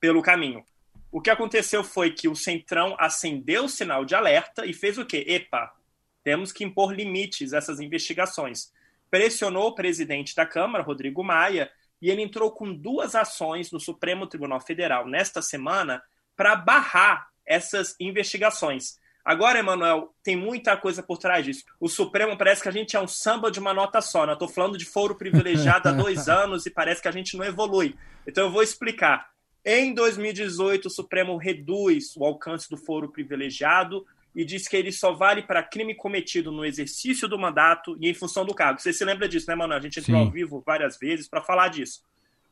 pelo 0.00 0.22
caminho. 0.22 0.64
O 1.12 1.20
que 1.20 1.30
aconteceu 1.30 1.82
foi 1.82 2.12
que 2.12 2.28
o 2.28 2.36
Centrão 2.36 2.94
acendeu 2.98 3.64
o 3.64 3.68
sinal 3.68 4.04
de 4.04 4.14
alerta 4.14 4.64
e 4.64 4.72
fez 4.72 4.96
o 4.96 5.04
quê? 5.04 5.24
Epa, 5.26 5.74
temos 6.22 6.52
que 6.52 6.64
impor 6.64 6.92
limites 6.92 7.52
a 7.52 7.58
essas 7.58 7.80
investigações. 7.80 8.72
Pressionou 9.10 9.68
o 9.68 9.74
presidente 9.74 10.36
da 10.36 10.46
Câmara, 10.46 10.84
Rodrigo 10.84 11.24
Maia, 11.24 11.70
e 12.00 12.10
ele 12.10 12.22
entrou 12.22 12.52
com 12.52 12.72
duas 12.72 13.14
ações 13.14 13.72
no 13.72 13.80
Supremo 13.80 14.26
Tribunal 14.26 14.60
Federal 14.60 15.06
nesta 15.06 15.42
semana 15.42 16.02
para 16.36 16.54
barrar 16.54 17.28
essas 17.44 17.96
investigações. 17.98 18.98
Agora, 19.24 19.58
Emanuel, 19.58 20.14
tem 20.22 20.36
muita 20.36 20.76
coisa 20.76 21.02
por 21.02 21.18
trás 21.18 21.44
disso. 21.44 21.64
O 21.78 21.88
Supremo 21.88 22.38
parece 22.38 22.62
que 22.62 22.68
a 22.68 22.72
gente 22.72 22.96
é 22.96 23.00
um 23.00 23.08
samba 23.08 23.50
de 23.50 23.58
uma 23.58 23.74
nota 23.74 24.00
só. 24.00 24.24
Né? 24.24 24.32
Estou 24.32 24.48
falando 24.48 24.78
de 24.78 24.84
foro 24.84 25.14
privilegiado 25.14 25.88
há 25.88 25.92
dois 25.92 26.28
anos 26.28 26.64
e 26.64 26.70
parece 26.70 27.02
que 27.02 27.08
a 27.08 27.12
gente 27.12 27.36
não 27.36 27.44
evolui. 27.44 27.96
Então 28.26 28.44
eu 28.44 28.50
vou 28.50 28.62
explicar. 28.62 29.28
Em 29.64 29.92
2018, 29.92 30.86
o 30.86 30.90
Supremo 30.90 31.36
reduz 31.36 32.16
o 32.16 32.24
alcance 32.24 32.68
do 32.68 32.76
foro 32.76 33.10
privilegiado 33.10 34.06
e 34.34 34.44
diz 34.44 34.66
que 34.66 34.76
ele 34.76 34.92
só 34.92 35.12
vale 35.12 35.42
para 35.42 35.62
crime 35.62 35.94
cometido 35.94 36.50
no 36.50 36.64
exercício 36.64 37.28
do 37.28 37.38
mandato 37.38 37.96
e 38.00 38.08
em 38.08 38.14
função 38.14 38.44
do 38.44 38.54
cargo. 38.54 38.80
Você 38.80 38.92
se 38.92 39.04
lembra 39.04 39.28
disso, 39.28 39.46
né, 39.48 39.54
Manuel? 39.54 39.78
A 39.78 39.82
gente 39.82 40.00
entrou 40.00 40.18
Sim. 40.18 40.24
ao 40.24 40.30
vivo 40.30 40.62
várias 40.64 40.98
vezes 40.98 41.28
para 41.28 41.42
falar 41.42 41.68
disso. 41.68 42.02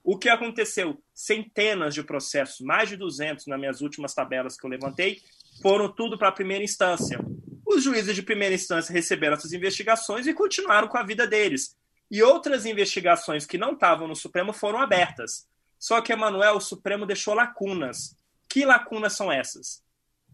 O 0.05 0.19
que 0.19 0.29
aconteceu? 0.29 1.00
Centenas 1.15 1.95
de 1.95 2.03
processos, 2.03 2.61
mais 2.61 2.88
de 2.88 2.97
200 2.97 3.47
nas 3.47 3.59
minhas 3.59 3.81
últimas 3.81 4.15
tabelas 4.15 4.57
que 4.57 4.67
eu 4.67 4.71
levantei, 4.71 5.21
foram 5.62 5.91
tudo 5.91 6.19
para 6.19 6.29
a 6.29 6.33
primeira 6.33 6.65
instância. 6.65 7.21
Os 7.67 7.83
juízes 7.83 8.15
de 8.15 8.23
primeira 8.23 8.55
instância 8.55 8.93
receberam 8.93 9.35
essas 9.35 9.53
investigações 9.53 10.27
e 10.27 10.35
continuaram 10.35 10.88
com 10.88 10.97
a 10.97 11.03
vida 11.03 11.27
deles. 11.27 11.77
E 12.11 12.23
outras 12.23 12.65
investigações 12.65 13.45
que 13.45 13.59
não 13.59 13.73
estavam 13.73 14.09
no 14.09 14.17
Supremo 14.17 14.53
foram 14.53 14.81
abertas. 14.81 15.47
Só 15.78 16.00
que, 16.00 16.12
Emanuel, 16.12 16.56
o 16.56 16.61
Supremo 16.61 17.06
deixou 17.06 17.35
lacunas. 17.35 18.16
Que 18.49 18.64
lacunas 18.64 19.14
são 19.14 19.30
essas? 19.30 19.82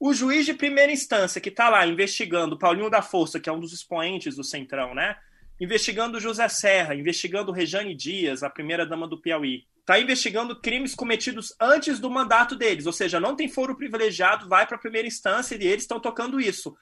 O 0.01 0.13
juiz 0.13 0.47
de 0.47 0.55
primeira 0.55 0.93
instância, 0.93 1.41
que 1.41 1.49
está 1.49 1.69
lá 1.69 1.87
investigando 1.87 2.59
Paulinho 2.59 2.91
da 2.91 3.03
Força, 3.03 3.39
que 3.39 3.49
é 3.49 3.53
um 3.53 3.61
dos 3.61 3.73
expoentes 3.73 4.37
do 4.37 4.45
Centrão, 4.45 4.95
né? 4.95 5.17
Investigando 5.61 6.19
José 6.19 6.49
Serra, 6.49 6.95
investigando 6.95 7.53
Rejane 7.53 7.95
Dias, 7.95 8.43
a 8.43 8.51
primeira-dama 8.51 9.07
do 9.07 9.21
Piauí 9.21 9.65
está 9.85 10.01
investigando 10.01 10.59
crimes 10.59 10.95
cometidos 10.95 11.55
antes 11.61 12.01
do 12.01 12.11
mandato 12.11 12.57
deles, 12.57 12.87
ou 12.87 12.93
seja, 12.93 13.21
não 13.21 13.37
tem 13.37 13.49
foro 13.49 13.77
privilegiado, 13.77 14.49
vai 14.49 14.67
para 14.67 14.77
a 14.77 14.81
primeira 14.81 15.07
instância 15.07 15.55
e 15.55 15.67
eles 15.67 15.85
estão 15.85 16.01
tocando 16.01 16.41
isso. 16.41 16.75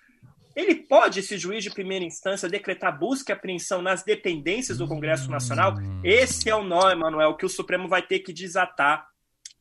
Ele 0.54 0.75
pode, 0.75 1.21
esse 1.21 1.38
juiz 1.38 1.64
de 1.64 1.71
primeira 1.71 2.04
instância, 2.04 2.49
decretar 2.49 2.99
busca 2.99 3.32
e 3.32 3.35
apreensão 3.35 3.80
nas 3.80 4.02
dependências 4.02 4.78
do 4.78 4.87
Congresso 4.87 5.30
Nacional? 5.30 5.75
Esse 6.04 6.50
é 6.50 6.54
o 6.54 6.62
nó, 6.62 6.90
Emanuel, 6.90 7.37
que 7.37 7.47
o 7.47 7.49
Supremo 7.49 7.88
vai 7.88 8.02
ter 8.02 8.18
que 8.21 8.32
desatar 8.32 9.06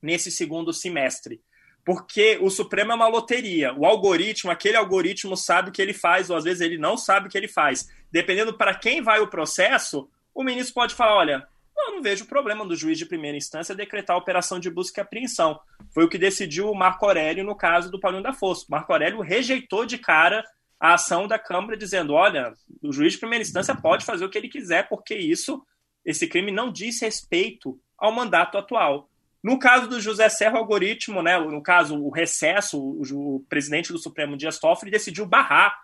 nesse 0.02 0.32
segundo 0.32 0.74
semestre. 0.74 1.42
Porque 1.86 2.38
o 2.42 2.50
Supremo 2.50 2.92
é 2.92 2.96
uma 2.96 3.08
loteria. 3.08 3.74
O 3.74 3.86
algoritmo, 3.86 4.52
aquele 4.52 4.78
algoritmo 4.78 5.36
sabe 5.36 5.70
o 5.70 5.72
que 5.72 5.82
ele 5.82 5.94
faz, 5.94 6.30
ou 6.30 6.36
às 6.36 6.44
vezes 6.44 6.62
ele 6.62 6.78
não 6.78 6.98
sabe 6.98 7.28
o 7.28 7.30
que 7.30 7.38
ele 7.38 7.48
faz. 7.48 7.88
Dependendo 8.12 8.54
para 8.54 8.76
quem 8.76 9.02
vai 9.02 9.20
o 9.20 9.28
processo, 9.28 10.10
o 10.34 10.44
ministro 10.44 10.76
pode 10.76 10.94
falar: 10.94 11.16
olha, 11.16 11.48
eu 11.76 11.94
não 11.94 12.02
vejo 12.02 12.26
problema 12.26 12.66
do 12.66 12.76
juiz 12.76 12.98
de 12.98 13.06
primeira 13.06 13.38
instância 13.38 13.74
decretar 13.74 14.16
a 14.16 14.20
operação 14.20 14.60
de 14.60 14.70
busca 14.70 15.02
e 15.02 15.04
apreensão. 15.04 15.60
Foi 15.94 16.04
o 16.04 16.10
que 16.10 16.18
decidiu 16.18 16.70
o 16.70 16.76
Marco 16.76 17.06
Aurélio 17.06 17.44
no 17.44 17.56
caso 17.56 17.90
do 17.90 18.00
Paulinho 18.00 18.24
da 18.24 18.34
Força. 18.34 18.66
O 18.68 18.72
Marco 18.72 18.92
Aurélio 18.92 19.22
rejeitou 19.22 19.86
de 19.86 19.98
cara 19.98 20.44
a 20.82 20.96
ação 20.96 21.28
da 21.28 21.38
Câmara, 21.38 21.78
dizendo: 21.78 22.14
olha, 22.14 22.54
o 22.82 22.92
juiz 22.92 23.14
de 23.14 23.20
primeira 23.20 23.44
instância 23.44 23.76
pode 23.76 24.04
fazer 24.04 24.26
o 24.26 24.30
que 24.30 24.38
ele 24.38 24.50
quiser, 24.50 24.90
porque 24.90 25.14
isso, 25.16 25.64
esse 26.04 26.28
crime 26.28 26.52
não 26.52 26.72
diz 26.72 27.00
respeito 27.00 27.80
ao 27.96 28.12
mandato 28.12 28.58
atual. 28.58 29.08
No 29.44 29.60
caso 29.60 29.88
do 29.88 30.02
José 30.02 30.28
Serra, 30.28 30.56
o 30.56 30.58
algoritmo, 30.58 31.22
né, 31.22 31.38
no 31.40 31.62
caso, 31.62 31.96
o 31.96 32.10
recesso, 32.10 32.80
o, 32.80 33.36
o 33.36 33.40
presidente 33.48 33.92
do 33.92 34.00
Supremo 34.00 34.36
Dias 34.36 34.58
Toffoli 34.58 34.92
decidiu 34.92 35.26
barrar, 35.26 35.76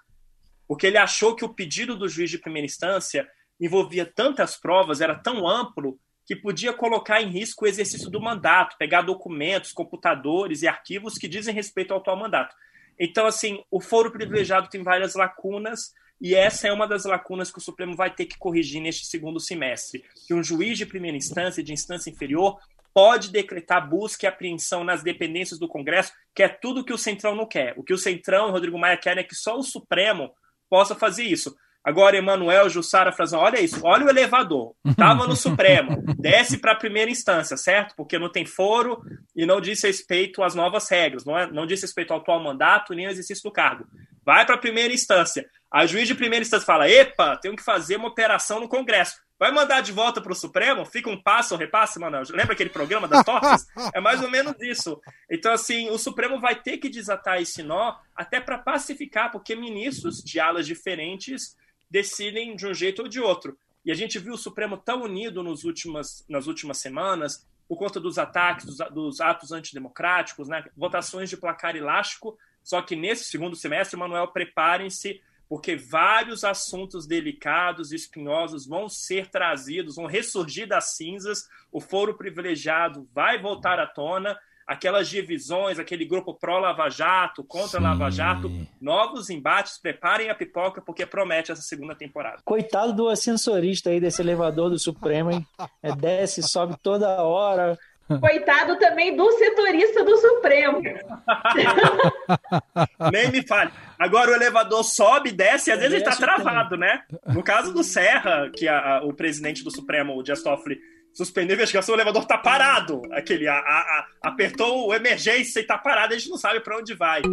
porque 0.67 0.87
ele 0.87 0.97
achou 0.97 1.35
que 1.35 1.45
o 1.45 1.53
pedido 1.53 1.95
do 1.95 2.09
juiz 2.09 2.29
de 2.29 2.39
primeira 2.39 2.65
instância 2.65 3.27
envolvia 3.59 4.05
tantas 4.05 4.55
provas, 4.55 4.99
era 4.99 5.15
tão 5.15 5.47
amplo, 5.47 5.99
que 6.25 6.35
podia 6.35 6.73
colocar 6.73 7.21
em 7.21 7.29
risco 7.29 7.65
o 7.65 7.67
exercício 7.67 8.09
do 8.09 8.19
mandato, 8.19 8.77
pegar 8.77 9.01
documentos, 9.01 9.71
computadores 9.71 10.61
e 10.61 10.67
arquivos 10.67 11.17
que 11.17 11.27
dizem 11.27 11.53
respeito 11.53 11.93
ao 11.93 11.99
atual 11.99 12.17
mandato. 12.17 12.53
Então, 12.99 13.25
assim, 13.25 13.63
o 13.69 13.79
foro 13.79 14.11
privilegiado 14.11 14.69
tem 14.69 14.83
várias 14.83 15.15
lacunas, 15.15 15.93
e 16.19 16.33
essa 16.33 16.67
é 16.67 16.73
uma 16.73 16.87
das 16.87 17.05
lacunas 17.05 17.51
que 17.51 17.59
o 17.59 17.61
Supremo 17.61 17.95
vai 17.95 18.13
ter 18.13 18.25
que 18.25 18.37
corrigir 18.37 18.81
neste 18.81 19.05
segundo 19.05 19.39
semestre. 19.39 20.03
Que 20.27 20.33
um 20.33 20.43
juiz 20.43 20.77
de 20.77 20.85
primeira 20.85 21.15
instância, 21.15 21.63
de 21.63 21.71
instância 21.71 22.09
inferior, 22.09 22.57
pode 22.93 23.31
decretar 23.31 23.87
busca 23.87 24.25
e 24.25 24.27
apreensão 24.27 24.83
nas 24.83 25.03
dependências 25.03 25.59
do 25.59 25.67
Congresso, 25.67 26.11
que 26.33 26.41
é 26.41 26.49
tudo 26.49 26.83
que 26.83 26.93
o 26.93 26.97
Centrão 26.97 27.35
não 27.35 27.45
quer. 27.45 27.75
O 27.77 27.83
que 27.83 27.93
o 27.93 27.97
Centrão, 27.97 28.49
Rodrigo 28.49 28.79
Maia, 28.79 28.97
quer 28.97 29.17
é 29.19 29.23
que 29.23 29.35
só 29.35 29.55
o 29.55 29.63
Supremo 29.63 30.31
possa 30.67 30.95
fazer 30.95 31.23
isso. 31.23 31.55
Agora, 31.87 32.17
Emanuel, 32.17 32.69
Jussara, 32.69 33.13
Frazão, 33.13 33.39
olha 33.39 33.61
isso, 33.61 33.79
olha 33.81 34.05
o 34.05 34.09
elevador. 34.09 34.73
Estava 34.85 35.25
no 35.25 35.37
Supremo, 35.37 36.03
desce 36.19 36.57
para 36.57 36.73
a 36.73 36.75
primeira 36.75 37.09
instância, 37.09 37.55
certo? 37.55 37.95
Porque 37.95 38.19
não 38.19 38.29
tem 38.29 38.45
foro 38.45 39.01
e 39.33 39.45
não 39.45 39.61
diz 39.61 39.81
respeito 39.81 40.43
às 40.43 40.53
novas 40.53 40.89
regras, 40.89 41.23
não, 41.23 41.39
é, 41.39 41.49
não 41.49 41.65
diz 41.65 41.81
respeito 41.81 42.11
ao 42.11 42.19
atual 42.19 42.43
mandato 42.43 42.93
nem 42.93 43.05
ao 43.05 43.11
exercício 43.13 43.41
do 43.41 43.53
cargo. 43.53 43.87
Vai 44.21 44.45
para 44.45 44.55
a 44.55 44.57
primeira 44.57 44.93
instância. 44.93 45.45
A 45.71 45.85
juiz 45.85 46.09
de 46.09 46.13
primeira 46.13 46.43
instância 46.43 46.65
fala: 46.65 46.89
epa, 46.89 47.37
tenho 47.37 47.55
que 47.55 47.63
fazer 47.63 47.95
uma 47.95 48.09
operação 48.09 48.59
no 48.59 48.67
Congresso. 48.67 49.15
Vai 49.39 49.53
mandar 49.53 49.79
de 49.79 49.93
volta 49.93 50.19
para 50.19 50.33
o 50.33 50.35
Supremo? 50.35 50.85
Fica 50.85 51.09
um 51.09 51.21
passo 51.21 51.53
ou 51.53 51.59
repasse, 51.59 51.99
Manuel? 51.99 52.23
Lembra 52.31 52.51
aquele 52.51 52.69
programa 52.69 53.07
das 53.07 53.23
tortas? 53.23 53.65
É 53.95 54.01
mais 54.01 54.21
ou 54.21 54.29
menos 54.29 54.55
isso. 54.59 54.99
Então, 55.31 55.53
assim, 55.53 55.89
o 55.89 55.97
Supremo 55.97 56.37
vai 56.41 56.55
ter 56.55 56.79
que 56.79 56.89
desatar 56.89 57.41
esse 57.41 57.63
nó 57.63 57.95
até 58.13 58.41
para 58.41 58.57
pacificar, 58.57 59.31
porque 59.31 59.55
ministros 59.55 60.21
de 60.21 60.37
alas 60.37 60.67
diferentes 60.67 61.55
decidem 61.89 62.55
de 62.55 62.67
um 62.67 62.73
jeito 62.73 63.03
ou 63.03 63.07
de 63.07 63.19
outro. 63.19 63.57
E 63.85 63.91
a 63.91 63.95
gente 63.95 64.19
viu 64.19 64.33
o 64.33 64.37
Supremo 64.37 64.77
tão 64.77 65.03
unido 65.03 65.41
nos 65.41 65.63
últimas, 65.63 66.25
nas 66.27 66.47
últimas 66.47 66.77
semanas, 66.77 67.47
por 67.67 67.77
conta 67.77 67.99
dos 67.99 68.17
ataques, 68.17 68.65
dos, 68.65 68.77
dos 68.91 69.21
atos 69.21 69.51
antidemocráticos, 69.51 70.47
né? 70.47 70.65
votações 70.75 71.29
de 71.29 71.37
placar 71.37 71.75
elástico. 71.75 72.37
Só 72.63 72.81
que 72.81 72.95
nesse 72.95 73.25
segundo 73.25 73.55
semestre, 73.55 73.97
Manuel, 73.97 74.27
preparem-se, 74.27 75.21
porque 75.47 75.75
vários 75.75 76.43
assuntos 76.43 77.07
delicados 77.07 77.91
e 77.91 77.95
espinhosos 77.95 78.67
vão 78.67 78.89
ser 78.89 79.27
trazidos, 79.27 79.95
vão 79.95 80.05
ressurgir 80.05 80.67
das 80.67 80.95
cinzas, 80.95 81.47
o 81.71 81.79
foro 81.79 82.17
privilegiado 82.17 83.07
vai 83.13 83.41
voltar 83.41 83.79
à 83.79 83.87
tona 83.87 84.37
aquelas 84.67 85.07
divisões, 85.07 85.79
aquele 85.79 86.03
grupo 86.03 86.33
pró-Lava 86.33 86.89
Jato, 86.89 87.43
contra 87.43 87.79
Sim. 87.79 87.83
Lava 87.83 88.11
Jato, 88.11 88.51
novos 88.81 89.29
embates, 89.29 89.79
preparem 89.79 90.29
a 90.29 90.35
pipoca 90.35 90.81
porque 90.81 91.05
promete 91.05 91.51
essa 91.51 91.61
segunda 91.61 91.95
temporada. 91.95 92.41
Coitado 92.43 92.93
do 92.93 93.07
ascensorista 93.07 93.89
aí 93.89 94.01
desse 94.01 94.21
elevador 94.21 94.69
do 94.69 94.77
Supremo, 94.77 95.31
hein? 95.31 95.45
É, 95.81 95.95
desce, 95.95 96.43
sobe 96.43 96.75
toda 96.83 97.23
hora. 97.23 97.77
Coitado 98.19 98.77
também 98.79 99.15
do 99.15 99.29
setorista 99.33 100.03
do 100.03 100.17
Supremo. 100.17 100.81
Nem 103.11 103.31
me 103.31 103.45
fale. 103.45 103.71
Agora 103.99 104.31
o 104.31 104.35
elevador 104.35 104.83
sobe, 104.83 105.31
desce 105.31 105.69
e 105.69 105.73
às 105.73 105.79
vezes 105.79 105.93
ele 105.93 106.09
está 106.09 106.15
travado, 106.15 106.77
né? 106.77 107.01
No 107.27 107.43
caso 107.43 107.73
do 107.73 107.83
Serra, 107.83 108.49
que 108.55 108.67
a, 108.67 108.97
a, 108.97 109.03
o 109.03 109.13
presidente 109.13 109.63
do 109.63 109.71
Supremo, 109.71 110.17
o 110.17 110.23
Dias 110.23 110.41
Toffoli, 110.41 110.79
suspender 111.17 111.53
a 111.53 111.55
investigação, 111.55 111.95
o 111.95 111.97
elevador 111.97 112.25
tá 112.25 112.37
parado. 112.37 113.01
Aquele, 113.11 113.47
a, 113.47 113.55
a, 113.55 113.57
a, 113.57 114.07
apertou 114.21 114.87
o 114.87 114.93
emergência 114.93 115.59
e 115.59 115.63
tá 115.63 115.75
parado, 115.75 116.13
a 116.13 116.17
gente 116.17 116.29
não 116.29 116.37
sabe 116.37 116.59
para 116.59 116.77
onde 116.77 116.93
vai. 116.93 117.23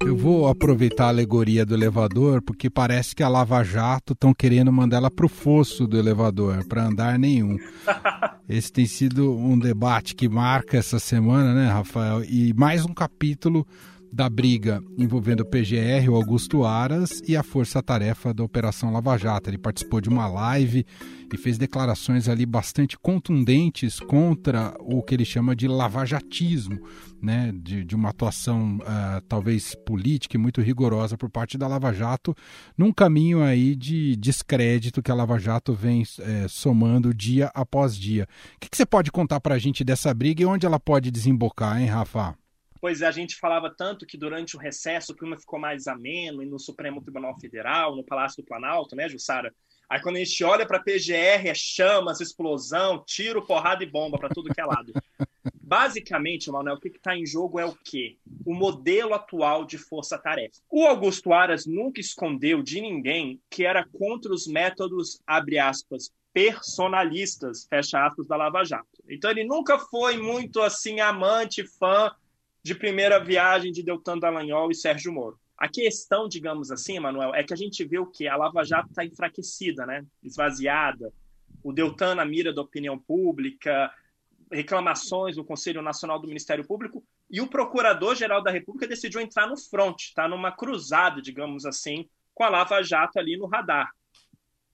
Eu 0.00 0.16
vou 0.16 0.48
aproveitar 0.48 1.04
a 1.04 1.08
alegoria 1.08 1.64
do 1.64 1.74
elevador, 1.74 2.42
porque 2.42 2.68
parece 2.68 3.14
que 3.14 3.22
a 3.22 3.28
Lava 3.28 3.62
Jato 3.62 4.14
estão 4.14 4.34
querendo 4.34 4.72
mandar 4.72 4.96
ela 4.96 5.10
para 5.10 5.26
o 5.26 5.28
fosso 5.28 5.86
do 5.86 5.96
elevador, 5.96 6.66
para 6.66 6.84
andar 6.84 7.16
nenhum. 7.16 7.56
Esse 8.48 8.72
tem 8.72 8.84
sido 8.84 9.32
um 9.32 9.56
debate 9.56 10.16
que 10.16 10.28
marca 10.28 10.76
essa 10.76 10.98
semana, 10.98 11.54
né, 11.54 11.68
Rafael? 11.68 12.24
E 12.24 12.52
mais 12.52 12.84
um 12.84 12.92
capítulo 12.92 13.64
da 14.14 14.30
briga 14.30 14.80
envolvendo 14.96 15.40
o 15.40 15.44
PGR, 15.44 16.08
o 16.08 16.14
Augusto 16.14 16.64
Aras, 16.64 17.20
e 17.26 17.36
a 17.36 17.42
força-tarefa 17.42 18.32
da 18.32 18.44
Operação 18.44 18.92
Lava 18.92 19.18
Jato. 19.18 19.50
Ele 19.50 19.58
participou 19.58 20.00
de 20.00 20.08
uma 20.08 20.28
live 20.28 20.86
e 21.32 21.36
fez 21.36 21.58
declarações 21.58 22.28
ali 22.28 22.46
bastante 22.46 22.96
contundentes 22.96 23.98
contra 23.98 24.72
o 24.78 25.02
que 25.02 25.14
ele 25.14 25.24
chama 25.24 25.56
de 25.56 25.66
lavajatismo, 25.66 26.78
né? 27.20 27.52
de, 27.52 27.82
de 27.82 27.96
uma 27.96 28.10
atuação 28.10 28.76
uh, 28.76 29.20
talvez 29.28 29.74
política 29.84 30.36
e 30.36 30.40
muito 30.40 30.60
rigorosa 30.60 31.18
por 31.18 31.28
parte 31.28 31.58
da 31.58 31.66
Lava 31.66 31.92
Jato, 31.92 32.36
num 32.78 32.92
caminho 32.92 33.42
aí 33.42 33.74
de 33.74 34.14
descrédito 34.14 35.02
que 35.02 35.10
a 35.10 35.14
Lava 35.14 35.40
Jato 35.40 35.74
vem 35.74 36.04
é, 36.20 36.46
somando 36.46 37.12
dia 37.12 37.50
após 37.52 37.96
dia. 37.96 38.28
O 38.54 38.60
que, 38.60 38.70
que 38.70 38.76
você 38.76 38.86
pode 38.86 39.10
contar 39.10 39.40
para 39.40 39.56
a 39.56 39.58
gente 39.58 39.82
dessa 39.82 40.14
briga 40.14 40.40
e 40.40 40.46
onde 40.46 40.66
ela 40.66 40.78
pode 40.78 41.10
desembocar, 41.10 41.80
hein, 41.80 41.88
Rafa? 41.88 42.36
Pois 42.84 43.00
é, 43.00 43.06
a 43.06 43.10
gente 43.10 43.36
falava 43.36 43.74
tanto 43.74 44.04
que 44.04 44.18
durante 44.18 44.56
o 44.56 44.60
recesso 44.60 45.12
o 45.12 45.16
clima 45.16 45.38
ficou 45.38 45.58
mais 45.58 45.86
ameno 45.86 46.42
e 46.42 46.46
no 46.46 46.58
Supremo 46.58 47.00
Tribunal 47.00 47.34
Federal, 47.40 47.96
no 47.96 48.04
Palácio 48.04 48.42
do 48.42 48.46
Planalto, 48.46 48.94
né, 48.94 49.08
Jussara? 49.08 49.54
Aí 49.88 50.02
quando 50.02 50.16
a 50.16 50.18
gente 50.18 50.44
olha 50.44 50.66
para 50.66 50.76
a 50.76 50.82
PGR, 50.82 51.48
é 51.48 51.54
chamas, 51.54 52.20
explosão, 52.20 53.02
tiro, 53.06 53.40
porrada 53.40 53.82
e 53.82 53.90
bomba 53.90 54.18
para 54.18 54.28
tudo 54.28 54.52
que 54.52 54.60
é 54.60 54.66
lado. 54.66 54.92
Basicamente, 55.62 56.50
Manuel, 56.50 56.76
o 56.76 56.78
que 56.78 56.88
está 56.88 57.16
em 57.16 57.24
jogo 57.24 57.58
é 57.58 57.64
o 57.64 57.74
quê? 57.74 58.18
O 58.44 58.52
modelo 58.52 59.14
atual 59.14 59.64
de 59.64 59.78
força-tarefa. 59.78 60.60
O 60.70 60.84
Augusto 60.84 61.32
Aras 61.32 61.64
nunca 61.64 62.02
escondeu 62.02 62.62
de 62.62 62.82
ninguém 62.82 63.40
que 63.48 63.64
era 63.64 63.82
contra 63.82 64.30
os 64.30 64.46
métodos, 64.46 65.22
abre 65.26 65.58
aspas, 65.58 66.12
personalistas, 66.34 67.66
fecha 67.66 68.04
aspas, 68.04 68.26
da 68.26 68.36
Lava 68.36 68.62
Jato. 68.62 69.02
Então 69.08 69.30
ele 69.30 69.44
nunca 69.44 69.78
foi 69.78 70.18
muito 70.18 70.60
assim 70.60 71.00
amante, 71.00 71.66
fã 71.66 72.14
de 72.64 72.74
primeira 72.74 73.22
viagem 73.22 73.70
de 73.70 73.82
Deltan 73.82 74.18
Dallagnol 74.18 74.70
e 74.70 74.74
Sérgio 74.74 75.12
Moro. 75.12 75.38
A 75.56 75.68
questão, 75.68 76.26
digamos 76.26 76.70
assim, 76.70 76.98
Manuel, 76.98 77.34
é 77.34 77.44
que 77.44 77.52
a 77.52 77.56
gente 77.56 77.84
vê 77.84 77.98
o 77.98 78.06
que 78.06 78.26
a 78.26 78.36
Lava 78.36 78.64
Jato 78.64 78.88
está 78.88 79.04
enfraquecida, 79.04 79.84
né? 79.84 80.04
esvaziada. 80.22 81.12
O 81.62 81.72
Deltan 81.72 82.14
na 82.14 82.24
mira 82.24 82.54
da 82.54 82.62
opinião 82.62 82.98
pública, 82.98 83.92
reclamações 84.50 85.36
do 85.36 85.44
Conselho 85.44 85.82
Nacional 85.82 86.18
do 86.18 86.26
Ministério 86.26 86.66
Público, 86.66 87.04
e 87.30 87.40
o 87.40 87.46
Procurador-Geral 87.46 88.42
da 88.42 88.50
República 88.50 88.88
decidiu 88.88 89.20
entrar 89.20 89.46
no 89.46 89.58
front, 89.58 90.00
está 90.00 90.26
numa 90.26 90.50
cruzada, 90.50 91.20
digamos 91.20 91.66
assim, 91.66 92.08
com 92.34 92.44
a 92.44 92.48
Lava 92.48 92.82
Jato 92.82 93.18
ali 93.18 93.36
no 93.36 93.46
radar. 93.46 93.90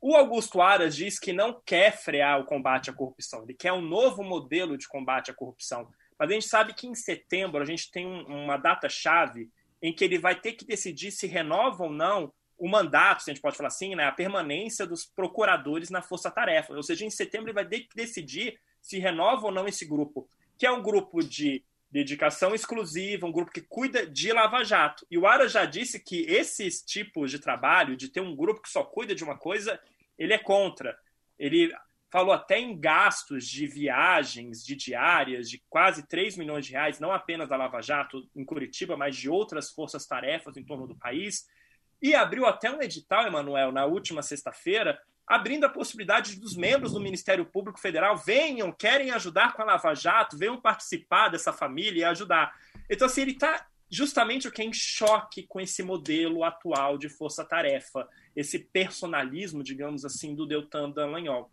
O 0.01 0.15
Augusto 0.15 0.61
Aras 0.61 0.95
diz 0.95 1.19
que 1.19 1.33
não 1.33 1.61
quer 1.65 1.97
frear 1.97 2.41
o 2.41 2.45
combate 2.45 2.89
à 2.89 2.93
corrupção, 2.93 3.43
ele 3.43 3.55
quer 3.55 3.73
um 3.73 3.83
novo 3.83 4.23
modelo 4.23 4.79
de 4.79 4.89
combate 4.89 5.31
à 5.31 5.35
corrupção. 5.35 5.89
Mas 6.21 6.29
a 6.29 6.33
gente 6.35 6.47
sabe 6.47 6.75
que 6.75 6.87
em 6.87 6.95
setembro 6.95 7.63
a 7.63 7.65
gente 7.65 7.91
tem 7.91 8.07
um, 8.07 8.45
uma 8.45 8.59
data-chave 8.59 9.49
em 9.81 9.91
que 9.91 10.05
ele 10.05 10.19
vai 10.19 10.39
ter 10.39 10.53
que 10.53 10.67
decidir 10.67 11.11
se 11.11 11.27
renova 11.27 11.85
ou 11.85 11.91
não 11.91 12.31
o 12.59 12.69
mandato, 12.69 13.23
se 13.23 13.31
a 13.31 13.33
gente 13.33 13.41
pode 13.41 13.57
falar 13.57 13.69
assim, 13.69 13.95
né, 13.95 14.05
a 14.05 14.13
permanência 14.13 14.87
dos 14.87 15.07
procuradores 15.07 15.89
na 15.89 16.03
força-tarefa. 16.03 16.75
Ou 16.75 16.83
seja, 16.83 17.07
em 17.07 17.11
setembro 17.11 17.47
ele 17.47 17.55
vai 17.55 17.67
ter 17.67 17.81
que 17.81 17.97
decidir 17.97 18.61
se 18.83 18.99
renova 18.99 19.47
ou 19.47 19.53
não 19.53 19.67
esse 19.67 19.87
grupo, 19.87 20.29
que 20.59 20.67
é 20.67 20.71
um 20.71 20.83
grupo 20.83 21.23
de 21.23 21.65
dedicação 21.91 22.55
exclusiva, 22.55 23.27
um 23.27 23.33
grupo 23.33 23.51
que 23.51 23.63
cuida 23.63 24.07
de 24.07 24.31
Lava 24.31 24.63
Jato. 24.63 25.07
E 25.11 25.17
o 25.17 25.27
Ara 25.27 25.49
já 25.49 25.65
disse 25.65 25.99
que 25.99 26.27
esses 26.29 26.83
tipos 26.83 27.31
de 27.31 27.39
trabalho, 27.39 27.97
de 27.97 28.11
ter 28.11 28.21
um 28.21 28.37
grupo 28.37 28.61
que 28.61 28.69
só 28.69 28.85
cuida 28.85 29.15
de 29.15 29.25
uma 29.25 29.39
coisa, 29.39 29.81
ele 30.19 30.35
é 30.35 30.39
contra. 30.39 30.99
Ele 31.39 31.73
falou 32.11 32.35
até 32.35 32.59
em 32.59 32.79
gastos 32.79 33.47
de 33.47 33.67
viagens, 33.67 34.65
de 34.65 34.75
diárias, 34.75 35.49
de 35.49 35.63
quase 35.71 36.07
3 36.09 36.37
milhões 36.37 36.67
de 36.67 36.73
reais, 36.73 36.99
não 36.99 37.13
apenas 37.13 37.49
da 37.49 37.57
Lava 37.57 37.81
Jato 37.81 38.29
em 38.35 38.45
Curitiba, 38.45 38.97
mas 38.97 39.17
de 39.17 39.31
outras 39.31 39.71
forças-tarefas 39.71 40.57
em 40.57 40.65
torno 40.65 40.87
do 40.87 40.97
país. 40.97 41.47
E 42.03 42.15
abriu 42.15 42.47
até 42.47 42.71
um 42.71 42.83
edital, 42.83 43.27
Emanuel, 43.27 43.71
na 43.71 43.85
última 43.85 44.23
sexta-feira, 44.23 45.01
abrindo 45.27 45.65
a 45.65 45.69
possibilidade 45.69 46.41
dos 46.41 46.57
membros 46.57 46.93
do 46.93 47.01
Ministério 47.01 47.47
Público 47.47 47.79
Federal 47.79 48.17
venham, 48.17 48.73
querem 48.73 49.13
ajudar 49.13 49.53
com 49.53 49.63
a 49.63 49.67
Lava 49.67 49.95
Jato, 49.95 50.37
venham 50.37 50.61
participar 50.61 51.29
dessa 51.29 51.53
família 51.53 52.01
e 52.01 52.05
ajudar. 52.05 52.53
Então, 52.89 53.07
assim, 53.07 53.21
ele 53.21 53.33
está 53.33 53.69
justamente 53.89 54.49
o 54.49 54.51
que 54.51 54.63
é 54.63 54.65
em 54.65 54.73
choque 54.73 55.45
com 55.45 55.61
esse 55.61 55.83
modelo 55.83 56.43
atual 56.43 56.99
de 56.99 57.09
força-tarefa, 57.09 58.09
esse 58.35 58.59
personalismo, 58.59 59.63
digamos 59.63 60.05
assim, 60.05 60.35
do 60.35 60.47
Deltan 60.47 60.91
Dallagnol. 60.91 61.49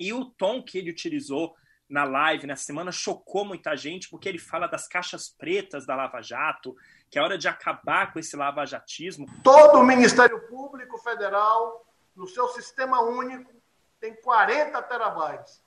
E 0.00 0.12
o 0.12 0.24
tom 0.24 0.62
que 0.62 0.78
ele 0.78 0.90
utilizou 0.90 1.54
na 1.88 2.04
live 2.04 2.46
nessa 2.46 2.64
semana 2.64 2.90
chocou 2.90 3.44
muita 3.44 3.76
gente, 3.76 4.08
porque 4.08 4.28
ele 4.28 4.38
fala 4.38 4.66
das 4.66 4.88
caixas 4.88 5.28
pretas 5.28 5.84
da 5.84 5.94
Lava 5.94 6.22
Jato, 6.22 6.74
que 7.10 7.18
é 7.18 7.22
hora 7.22 7.36
de 7.36 7.46
acabar 7.46 8.12
com 8.12 8.18
esse 8.18 8.34
lavajatismo. 8.34 9.26
Todo 9.44 9.78
o 9.78 9.84
Ministério 9.84 10.40
Público 10.48 10.96
Federal, 10.96 11.84
no 12.16 12.26
seu 12.26 12.48
sistema 12.48 13.02
único, 13.02 13.52
tem 14.00 14.14
40 14.16 14.80
terabytes. 14.82 15.62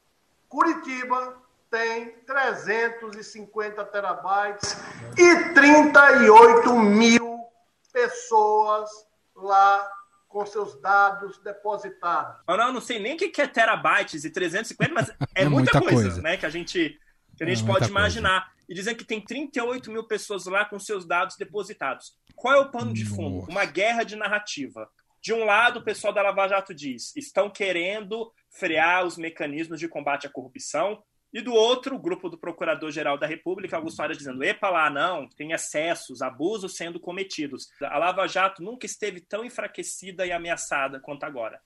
Curitiba 0.49 1.39
tem 1.69 2.11
350 2.25 3.85
terabytes 3.85 4.75
e 5.17 5.53
38 5.53 6.73
mil 6.73 7.45
pessoas 7.93 8.89
lá 9.35 9.94
com 10.35 10.45
seus 10.45 10.77
dados 10.81 11.37
depositados. 11.37 12.41
Eu 12.45 12.57
não, 12.57 12.67
eu 12.67 12.73
não 12.73 12.81
sei 12.81 12.99
nem 12.99 13.15
o 13.15 13.17
que 13.17 13.41
é 13.41 13.47
terabytes 13.47 14.25
e 14.25 14.29
350, 14.29 14.93
mas 14.93 15.09
é, 15.33 15.43
é 15.43 15.45
muita, 15.47 15.71
muita 15.71 15.79
coisa, 15.79 16.09
coisa, 16.09 16.21
né? 16.21 16.35
Que 16.35 16.45
a 16.45 16.49
gente, 16.49 16.99
que 17.37 17.43
a 17.45 17.47
gente 17.47 17.63
é 17.63 17.65
pode 17.65 17.87
imaginar. 17.87 18.41
Coisa. 18.41 18.55
E 18.67 18.73
dizendo 18.73 18.97
que 18.97 19.05
tem 19.05 19.21
38 19.21 19.89
mil 19.89 20.03
pessoas 20.03 20.45
lá 20.45 20.65
com 20.65 20.77
seus 20.77 21.05
dados 21.05 21.37
depositados. 21.37 22.17
Qual 22.35 22.53
é 22.53 22.59
o 22.59 22.69
pano 22.69 22.91
de 22.91 23.05
fundo? 23.05 23.49
Uma 23.49 23.63
guerra 23.63 24.03
de 24.03 24.17
narrativa. 24.17 24.89
De 25.21 25.31
um 25.31 25.45
lado, 25.45 25.79
o 25.79 25.83
pessoal 25.83 26.11
da 26.11 26.21
Lava 26.21 26.49
Jato 26.49 26.73
diz: 26.73 27.15
estão 27.15 27.49
querendo 27.49 28.29
frear 28.49 29.05
os 29.05 29.15
mecanismos 29.15 29.79
de 29.79 29.87
combate 29.87 30.27
à 30.27 30.29
corrupção. 30.29 31.01
E 31.35 31.41
do 31.41 31.53
outro, 31.53 31.97
o 31.97 31.99
grupo 31.99 32.29
do 32.29 32.37
Procurador-Geral 32.37 33.17
da 33.17 33.27
República, 33.27 33.75
Augusto 33.75 34.01
Aras, 34.01 34.17
dizendo: 34.17 34.41
epa 34.41 34.69
lá, 34.69 34.89
não, 34.89 35.27
tem 35.27 35.51
excessos, 35.51 36.21
abusos 36.21 36.77
sendo 36.77 36.97
cometidos. 36.97 37.67
A 37.81 37.97
Lava 37.97 38.25
Jato 38.25 38.63
nunca 38.63 38.85
esteve 38.85 39.19
tão 39.19 39.43
enfraquecida 39.43 40.25
e 40.25 40.31
ameaçada 40.31 40.97
quanto 40.97 41.25
agora. 41.25 41.59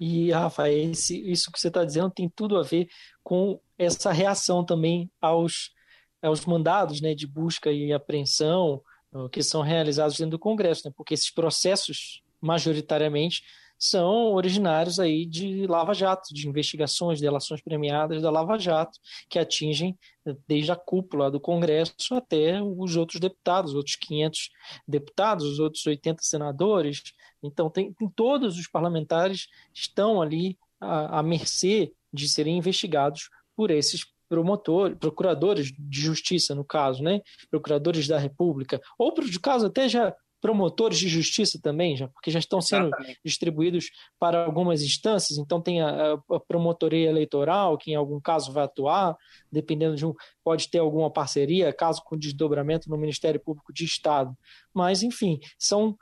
E, 0.00 0.32
Rafa, 0.32 0.70
esse, 0.70 1.30
isso 1.30 1.52
que 1.52 1.60
você 1.60 1.68
está 1.68 1.84
dizendo 1.84 2.10
tem 2.10 2.26
tudo 2.26 2.58
a 2.58 2.62
ver 2.62 2.88
com 3.22 3.60
essa 3.78 4.10
reação 4.10 4.64
também 4.64 5.10
aos, 5.20 5.74
aos 6.22 6.46
mandados 6.46 7.02
né, 7.02 7.14
de 7.14 7.26
busca 7.26 7.70
e 7.70 7.92
apreensão 7.92 8.82
que 9.30 9.42
são 9.42 9.60
realizados 9.60 10.16
dentro 10.16 10.30
do 10.30 10.38
Congresso, 10.38 10.88
né, 10.88 10.92
porque 10.96 11.12
esses 11.12 11.30
processos 11.30 12.22
majoritariamente 12.40 13.44
são 13.84 14.32
originários 14.34 15.00
aí 15.00 15.26
de 15.26 15.66
Lava 15.66 15.92
Jato, 15.92 16.32
de 16.32 16.48
investigações, 16.48 17.18
de 17.18 17.24
delações 17.24 17.60
premiadas 17.60 18.22
da 18.22 18.30
Lava 18.30 18.56
Jato, 18.56 18.96
que 19.28 19.40
atingem 19.40 19.98
desde 20.46 20.70
a 20.70 20.76
cúpula 20.76 21.28
do 21.32 21.40
Congresso 21.40 22.14
até 22.14 22.62
os 22.62 22.94
outros 22.94 23.18
deputados, 23.18 23.72
os 23.72 23.76
outros 23.76 23.96
500 23.96 24.50
deputados, 24.86 25.44
os 25.44 25.58
outros 25.58 25.84
80 25.84 26.22
senadores. 26.22 27.02
Então, 27.42 27.68
tem, 27.68 27.92
tem 27.92 28.08
todos 28.08 28.56
os 28.56 28.68
parlamentares 28.68 29.48
estão 29.74 30.22
ali 30.22 30.56
à, 30.80 31.18
à 31.18 31.22
mercê 31.24 31.92
de 32.12 32.28
serem 32.28 32.58
investigados 32.58 33.30
por 33.56 33.72
esses 33.72 34.06
promotores, 34.28 34.96
procuradores 34.96 35.72
de 35.76 36.00
justiça, 36.00 36.54
no 36.54 36.64
caso, 36.64 37.02
né? 37.02 37.20
Procuradores 37.50 38.06
da 38.06 38.16
República, 38.16 38.80
ou, 38.96 39.12
de 39.12 39.40
caso, 39.40 39.66
até 39.66 39.88
já 39.88 40.14
promotores 40.42 40.98
de 40.98 41.08
justiça 41.08 41.58
também, 41.62 41.96
já, 41.96 42.08
porque 42.08 42.30
já 42.30 42.40
estão 42.40 42.60
sendo 42.60 42.88
Exatamente. 42.88 43.20
distribuídos 43.24 43.90
para 44.18 44.44
algumas 44.44 44.82
instâncias, 44.82 45.38
então 45.38 45.62
tem 45.62 45.80
a, 45.80 46.14
a, 46.14 46.40
promotoria 46.40 47.08
eleitoral, 47.08 47.78
que 47.78 47.92
em 47.92 47.94
algum 47.94 48.20
caso 48.20 48.52
vai 48.52 48.64
atuar, 48.64 49.16
dependendo 49.50 49.94
de 49.94 50.04
um, 50.04 50.12
pode 50.42 50.68
ter 50.68 50.78
alguma 50.78 51.10
parceria, 51.10 51.72
caso 51.72 52.02
com 52.04 52.18
desdobramento 52.18 52.90
no 52.90 52.98
Ministério 52.98 53.40
Público 53.40 53.72
de 53.72 53.84
Estado. 53.84 54.36
Mas, 54.74 55.04
enfim, 55.04 55.38
são 55.56 55.96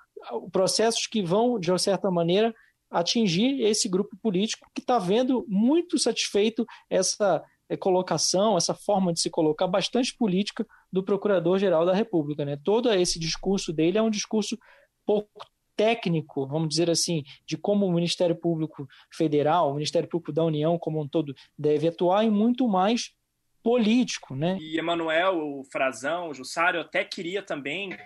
processos 0.50 1.07
que 1.07 1.22
vão, 1.22 1.61
de 1.61 1.70
uma 1.70 1.79
certa 1.79 2.11
maneira, 2.11 2.55
atingir 2.90 3.61
esse 3.61 3.88
grupo 3.90 4.16
político 4.22 4.68
que 4.74 4.81
está 4.81 4.98
vendo 4.98 5.44
muito 5.48 5.98
satisfeito 5.98 6.64
essa 6.88 7.42
é, 7.68 7.76
colocação, 7.76 8.57
essa 8.57 8.74
forma 8.74 9.12
de 9.12 9.20
se 9.20 9.29
colocar 9.29 9.68
bastante 9.68 10.16
política 10.16 10.66
do 10.92 11.03
Procurador-Geral 11.03 11.87
da 11.87 11.94
República. 11.94 12.44
Né? 12.44 12.59
Todo 12.62 12.92
esse 12.92 13.18
discurso 13.18 13.72
dele 13.72 13.98
é 13.98 14.03
um 14.03 14.11
discurso 14.11 14.59
pouco 15.07 15.46
técnico, 15.76 16.46
vamos 16.46 16.68
dizer 16.68 16.90
assim, 16.90 17.24
de 17.46 17.57
como 17.57 17.87
o 17.87 17.92
Ministério 17.92 18.37
Público 18.37 18.87
Federal, 19.11 19.70
o 19.70 19.74
Ministério 19.74 20.09
Público 20.09 20.31
da 20.31 20.44
União 20.44 20.79
como 20.79 21.00
um 21.00 21.09
todo 21.09 21.35
deve 21.59 21.88
atuar 21.88 22.22
e 22.24 22.31
muito 22.31 22.68
mais 22.68 23.14
político, 23.62 24.35
né? 24.35 24.59
E 24.61 24.79
Emanuel, 24.79 25.38
o 25.38 25.64
Frazão, 25.64 26.29
o 26.29 26.35
Jussário, 26.35 26.81
até 26.81 27.03
queria 27.05 27.42
também 27.42 27.96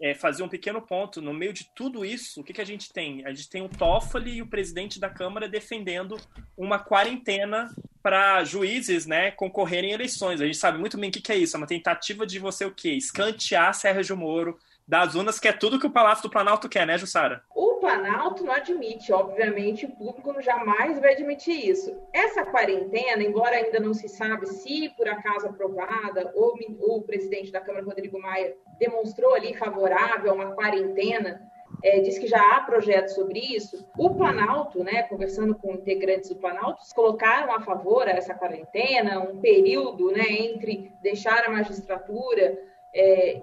é, 0.00 0.14
fazer 0.14 0.42
um 0.42 0.48
pequeno 0.48 0.80
ponto. 0.82 1.20
No 1.20 1.32
meio 1.32 1.52
de 1.52 1.68
tudo 1.74 2.04
isso, 2.04 2.40
o 2.40 2.44
que, 2.44 2.52
que 2.52 2.60
a 2.60 2.66
gente 2.66 2.92
tem? 2.92 3.24
A 3.26 3.32
gente 3.32 3.48
tem 3.48 3.62
o 3.62 3.68
Toffoli 3.68 4.36
e 4.36 4.42
o 4.42 4.48
presidente 4.48 5.00
da 5.00 5.08
Câmara 5.08 5.48
defendendo 5.48 6.16
uma 6.56 6.78
quarentena 6.78 7.74
para 8.04 8.44
juízes 8.44 9.06
né, 9.06 9.30
concorrerem 9.30 9.88
em 9.88 9.94
eleições. 9.94 10.38
A 10.38 10.44
gente 10.44 10.58
sabe 10.58 10.76
muito 10.76 10.98
bem 10.98 11.08
o 11.08 11.12
que, 11.12 11.22
que 11.22 11.32
é 11.32 11.36
isso. 11.36 11.56
É 11.56 11.58
uma 11.58 11.66
tentativa 11.66 12.26
de 12.26 12.38
você 12.38 12.66
o 12.66 12.70
quê? 12.70 12.90
Escantear 12.90 13.72
Sérgio 13.72 14.14
Moro 14.14 14.58
das 14.86 15.14
urnas, 15.14 15.40
que 15.40 15.48
é 15.48 15.52
tudo 15.54 15.80
que 15.80 15.86
o 15.86 15.90
Palácio 15.90 16.24
do 16.24 16.28
Planalto 16.30 16.68
quer, 16.68 16.86
né, 16.86 16.98
Jussara? 16.98 17.42
O 17.56 17.76
Planalto 17.76 18.44
não 18.44 18.52
admite, 18.52 19.10
obviamente, 19.10 19.86
o 19.86 19.96
público 19.96 20.38
jamais 20.42 21.00
vai 21.00 21.14
admitir 21.14 21.66
isso. 21.66 21.96
Essa 22.12 22.44
quarentena, 22.44 23.22
embora 23.22 23.56
ainda 23.56 23.80
não 23.80 23.94
se 23.94 24.06
sabe 24.06 24.44
se 24.48 24.90
por 24.98 25.08
acaso 25.08 25.46
aprovada, 25.46 26.30
ou 26.34 26.58
o 26.98 27.02
presidente 27.04 27.50
da 27.50 27.62
Câmara, 27.62 27.86
Rodrigo 27.86 28.20
Maia, 28.20 28.54
demonstrou 28.78 29.34
ali 29.34 29.56
favorável 29.56 30.30
a 30.30 30.34
uma 30.34 30.52
quarentena, 30.52 31.40
é, 31.82 32.00
diz 32.00 32.18
que 32.18 32.26
já 32.26 32.56
há 32.56 32.60
projetos 32.60 33.14
sobre 33.14 33.40
isso. 33.40 33.86
O 33.96 34.14
Planalto, 34.14 34.82
né, 34.82 35.02
conversando 35.04 35.54
com 35.54 35.72
integrantes 35.72 36.28
do 36.28 36.36
Planalto, 36.36 36.82
colocaram 36.94 37.54
a 37.54 37.60
favor 37.60 38.08
essa 38.08 38.34
quarentena, 38.34 39.20
um 39.20 39.40
período 39.40 40.10
né, 40.10 40.24
entre 40.28 40.92
deixar 41.02 41.44
a 41.44 41.50
magistratura 41.50 42.58
é, 42.94 43.42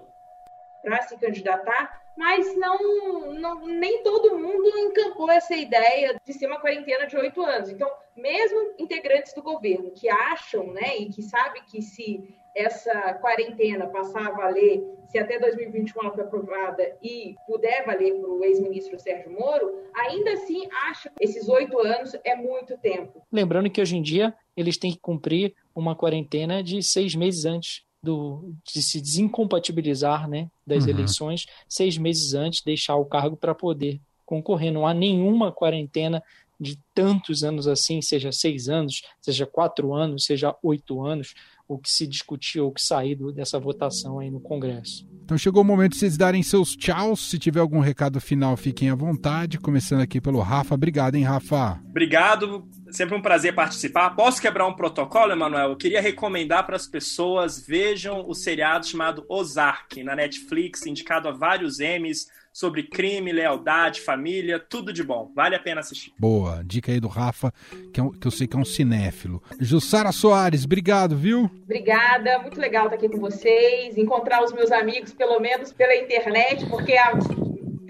para 0.81 1.01
se 1.03 1.17
candidatar, 1.17 2.00
mas 2.17 2.55
não, 2.57 3.33
não, 3.33 3.65
nem 3.65 4.03
todo 4.03 4.37
mundo 4.37 4.67
encampou 4.77 5.29
essa 5.29 5.55
ideia 5.55 6.19
de 6.25 6.33
ser 6.33 6.47
uma 6.47 6.59
quarentena 6.59 7.07
de 7.07 7.17
oito 7.17 7.41
anos. 7.41 7.69
Então, 7.69 7.89
mesmo 8.15 8.73
integrantes 8.77 9.33
do 9.33 9.41
governo 9.41 9.91
que 9.91 10.09
acham, 10.09 10.67
né, 10.73 10.97
e 10.97 11.09
que 11.09 11.21
sabem 11.21 11.63
que 11.63 11.81
se 11.81 12.23
essa 12.55 13.13
quarentena 13.15 13.87
passar 13.87 14.27
a 14.27 14.31
valer, 14.31 14.83
se 15.07 15.17
até 15.17 15.39
2021 15.39 16.01
ela 16.01 16.13
foi 16.13 16.23
aprovada 16.23 16.97
e 17.01 17.35
puder 17.47 17.85
valer 17.85 18.13
para 18.15 18.29
o 18.29 18.43
ex-ministro 18.43 18.99
Sérgio 18.99 19.31
Moro, 19.31 19.83
ainda 19.95 20.33
assim 20.33 20.67
acha 20.87 21.09
que 21.09 21.23
esses 21.23 21.47
oito 21.47 21.79
anos 21.79 22.15
é 22.23 22.35
muito 22.35 22.77
tempo. 22.77 23.21
Lembrando 23.31 23.69
que 23.69 23.81
hoje 23.81 23.97
em 23.97 24.01
dia 24.01 24.33
eles 24.55 24.77
têm 24.77 24.91
que 24.91 24.99
cumprir 24.99 25.53
uma 25.73 25.95
quarentena 25.95 26.63
de 26.63 26.83
seis 26.83 27.15
meses 27.15 27.45
antes 27.45 27.83
do, 28.01 28.53
de 28.65 28.81
se 28.81 28.99
desincompatibilizar 28.99 30.27
né, 30.27 30.49
das 30.65 30.83
uhum. 30.83 30.89
eleições, 30.89 31.45
seis 31.67 31.97
meses 31.97 32.33
antes, 32.33 32.63
deixar 32.63 32.95
o 32.95 33.05
cargo 33.05 33.37
para 33.37 33.53
poder 33.53 33.99
concorrer. 34.25 34.71
Não 34.71 34.87
há 34.87 34.93
nenhuma 34.93 35.51
quarentena 35.51 36.23
de 36.59 36.77
tantos 36.93 37.43
anos 37.43 37.67
assim, 37.67 38.01
seja 38.01 38.31
seis 38.31 38.69
anos, 38.69 39.01
seja 39.19 39.47
quatro 39.47 39.93
anos, 39.93 40.25
seja 40.25 40.55
oito 40.61 41.03
anos, 41.03 41.33
o 41.67 41.77
que 41.77 41.89
se 41.89 42.05
discutiu, 42.05 42.67
o 42.67 42.71
que 42.71 42.81
saiu 42.81 43.31
dessa 43.31 43.59
votação 43.59 44.19
aí 44.19 44.29
no 44.29 44.39
Congresso. 44.39 45.07
Então 45.23 45.37
chegou 45.37 45.63
o 45.63 45.65
momento 45.65 45.93
de 45.93 45.97
vocês 45.97 46.17
darem 46.17 46.43
seus 46.43 46.75
tchauz. 46.75 47.21
Se 47.21 47.39
tiver 47.39 47.61
algum 47.61 47.79
recado 47.79 48.19
final, 48.19 48.55
fiquem 48.57 48.89
à 48.89 48.95
vontade. 48.95 49.57
Começando 49.57 50.01
aqui 50.01 50.19
pelo 50.19 50.39
Rafa. 50.39 50.75
Obrigado, 50.75 51.15
hein, 51.15 51.23
Rafa? 51.23 51.81
Obrigado. 51.89 52.67
Sempre 52.91 53.15
um 53.15 53.21
prazer 53.21 53.55
participar. 53.55 54.09
Posso 54.11 54.41
quebrar 54.41 54.67
um 54.67 54.73
protocolo, 54.73 55.31
Emanuel? 55.31 55.69
Eu 55.69 55.77
queria 55.77 56.01
recomendar 56.01 56.65
para 56.65 56.75
as 56.75 56.85
pessoas 56.85 57.65
vejam 57.65 58.25
o 58.27 58.33
seriado 58.33 58.85
chamado 58.85 59.25
Ozark, 59.29 60.03
na 60.03 60.15
Netflix, 60.15 60.85
indicado 60.85 61.29
a 61.29 61.31
vários 61.31 61.79
Emmys 61.79 62.27
sobre 62.51 62.83
crime, 62.83 63.31
lealdade, 63.31 64.01
família, 64.01 64.59
tudo 64.59 64.91
de 64.91 65.03
bom. 65.03 65.31
Vale 65.33 65.55
a 65.55 65.59
pena 65.59 65.79
assistir. 65.79 66.11
Boa, 66.19 66.61
dica 66.65 66.91
aí 66.91 66.99
do 66.99 67.07
Rafa, 67.07 67.53
que, 67.93 67.99
é 67.99 68.03
um, 68.03 68.11
que 68.11 68.27
eu 68.27 68.31
sei 68.31 68.45
que 68.45 68.57
é 68.57 68.59
um 68.59 68.65
cinéfilo. 68.65 69.41
Jussara 69.59 70.11
Soares, 70.11 70.65
obrigado, 70.65 71.15
viu? 71.15 71.49
Obrigada, 71.63 72.39
muito 72.39 72.59
legal 72.59 72.85
estar 72.85 72.97
aqui 72.97 73.07
com 73.07 73.19
vocês, 73.19 73.97
encontrar 73.97 74.43
os 74.43 74.51
meus 74.51 74.69
amigos, 74.69 75.13
pelo 75.13 75.39
menos 75.39 75.71
pela 75.71 75.95
internet, 75.95 76.65
porque 76.65 76.93
a 76.97 77.13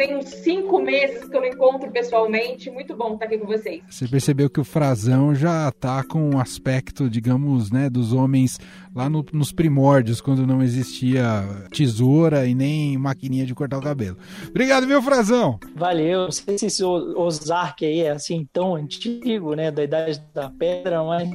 tem 0.01 0.15
uns 0.15 0.29
cinco 0.29 0.81
meses 0.81 1.29
que 1.29 1.37
eu 1.37 1.41
não 1.41 1.47
encontro 1.47 1.91
pessoalmente. 1.91 2.71
Muito 2.71 2.95
bom 2.95 3.13
estar 3.13 3.25
aqui 3.25 3.37
com 3.37 3.45
vocês. 3.45 3.83
Você 3.87 4.07
percebeu 4.07 4.49
que 4.49 4.59
o 4.59 4.63
Frazão 4.63 5.35
já 5.35 5.69
está 5.69 6.03
com 6.03 6.31
um 6.31 6.39
aspecto, 6.39 7.07
digamos, 7.07 7.69
né, 7.69 7.87
dos 7.87 8.11
homens 8.11 8.59
lá 8.95 9.07
no, 9.07 9.23
nos 9.31 9.51
primórdios, 9.51 10.19
quando 10.19 10.47
não 10.47 10.63
existia 10.63 11.23
tesoura 11.71 12.47
e 12.47 12.55
nem 12.55 12.97
maquininha 12.97 13.45
de 13.45 13.53
cortar 13.53 13.77
o 13.77 13.81
cabelo. 13.81 14.17
Obrigado, 14.49 14.87
meu 14.87 15.03
Frazão. 15.03 15.59
Valeu. 15.75 16.23
Não 16.23 16.31
sei 16.31 16.57
se 16.57 16.65
esse 16.65 16.83
Ozark 16.83 17.85
aí 17.85 17.99
é 17.99 18.09
assim 18.09 18.47
tão 18.51 18.73
antigo, 18.75 19.53
né, 19.53 19.69
da 19.69 19.83
idade 19.83 20.19
da 20.33 20.49
pedra, 20.49 21.03
mas 21.03 21.29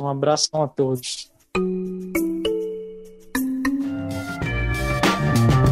um 0.00 0.06
abraço 0.06 0.48
a 0.52 0.68
todos. 0.68 1.33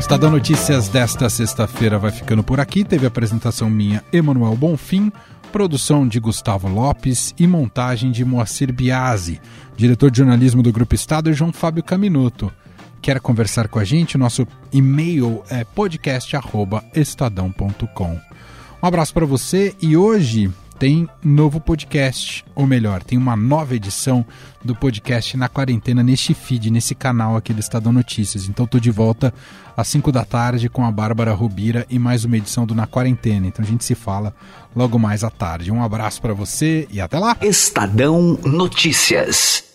Estadão 0.02 0.32
Notícias 0.32 0.88
desta 0.88 1.30
sexta-feira 1.30 1.96
vai 1.96 2.10
ficando 2.10 2.42
por 2.42 2.58
aqui. 2.58 2.82
Teve 2.82 3.06
apresentação 3.06 3.70
minha, 3.70 4.02
Emanuel 4.12 4.56
Bonfim, 4.56 5.12
produção 5.52 6.08
de 6.08 6.18
Gustavo 6.18 6.66
Lopes 6.68 7.32
e 7.38 7.46
montagem 7.46 8.10
de 8.10 8.24
Moacir 8.24 8.72
Biasi. 8.72 9.40
Diretor 9.76 10.10
de 10.10 10.18
jornalismo 10.18 10.60
do 10.60 10.72
Grupo 10.72 10.96
Estado 10.96 11.30
é 11.30 11.32
João 11.32 11.52
Fábio 11.52 11.84
Caminuto. 11.84 12.52
Quer 13.00 13.20
conversar 13.20 13.68
com 13.68 13.78
a 13.78 13.84
gente? 13.84 14.18
Nosso 14.18 14.44
e-mail 14.72 15.44
é 15.48 15.62
podcast@estadão.com. 15.62 18.20
Um 18.82 18.86
abraço 18.86 19.14
para 19.14 19.24
você 19.24 19.72
e 19.80 19.96
hoje 19.96 20.50
tem 20.82 21.08
novo 21.22 21.60
podcast, 21.60 22.44
ou 22.56 22.66
melhor, 22.66 23.04
tem 23.04 23.16
uma 23.16 23.36
nova 23.36 23.76
edição 23.76 24.26
do 24.64 24.74
podcast 24.74 25.36
Na 25.36 25.48
Quarentena 25.48 26.02
neste 26.02 26.34
feed, 26.34 26.72
nesse 26.72 26.92
canal 26.92 27.36
aqui 27.36 27.54
do 27.54 27.60
Estadão 27.60 27.92
Notícias. 27.92 28.48
Então 28.48 28.64
estou 28.64 28.80
de 28.80 28.90
volta 28.90 29.32
às 29.76 29.86
5 29.86 30.10
da 30.10 30.24
tarde 30.24 30.68
com 30.68 30.84
a 30.84 30.90
Bárbara 30.90 31.32
Rubira 31.34 31.86
e 31.88 32.00
mais 32.00 32.24
uma 32.24 32.36
edição 32.36 32.66
do 32.66 32.74
Na 32.74 32.88
Quarentena. 32.88 33.46
Então 33.46 33.64
a 33.64 33.68
gente 33.68 33.84
se 33.84 33.94
fala 33.94 34.34
logo 34.74 34.98
mais 34.98 35.22
à 35.22 35.30
tarde. 35.30 35.70
Um 35.70 35.84
abraço 35.84 36.20
para 36.20 36.34
você 36.34 36.88
e 36.90 37.00
até 37.00 37.16
lá. 37.16 37.36
Estadão 37.40 38.36
Notícias. 38.42 39.71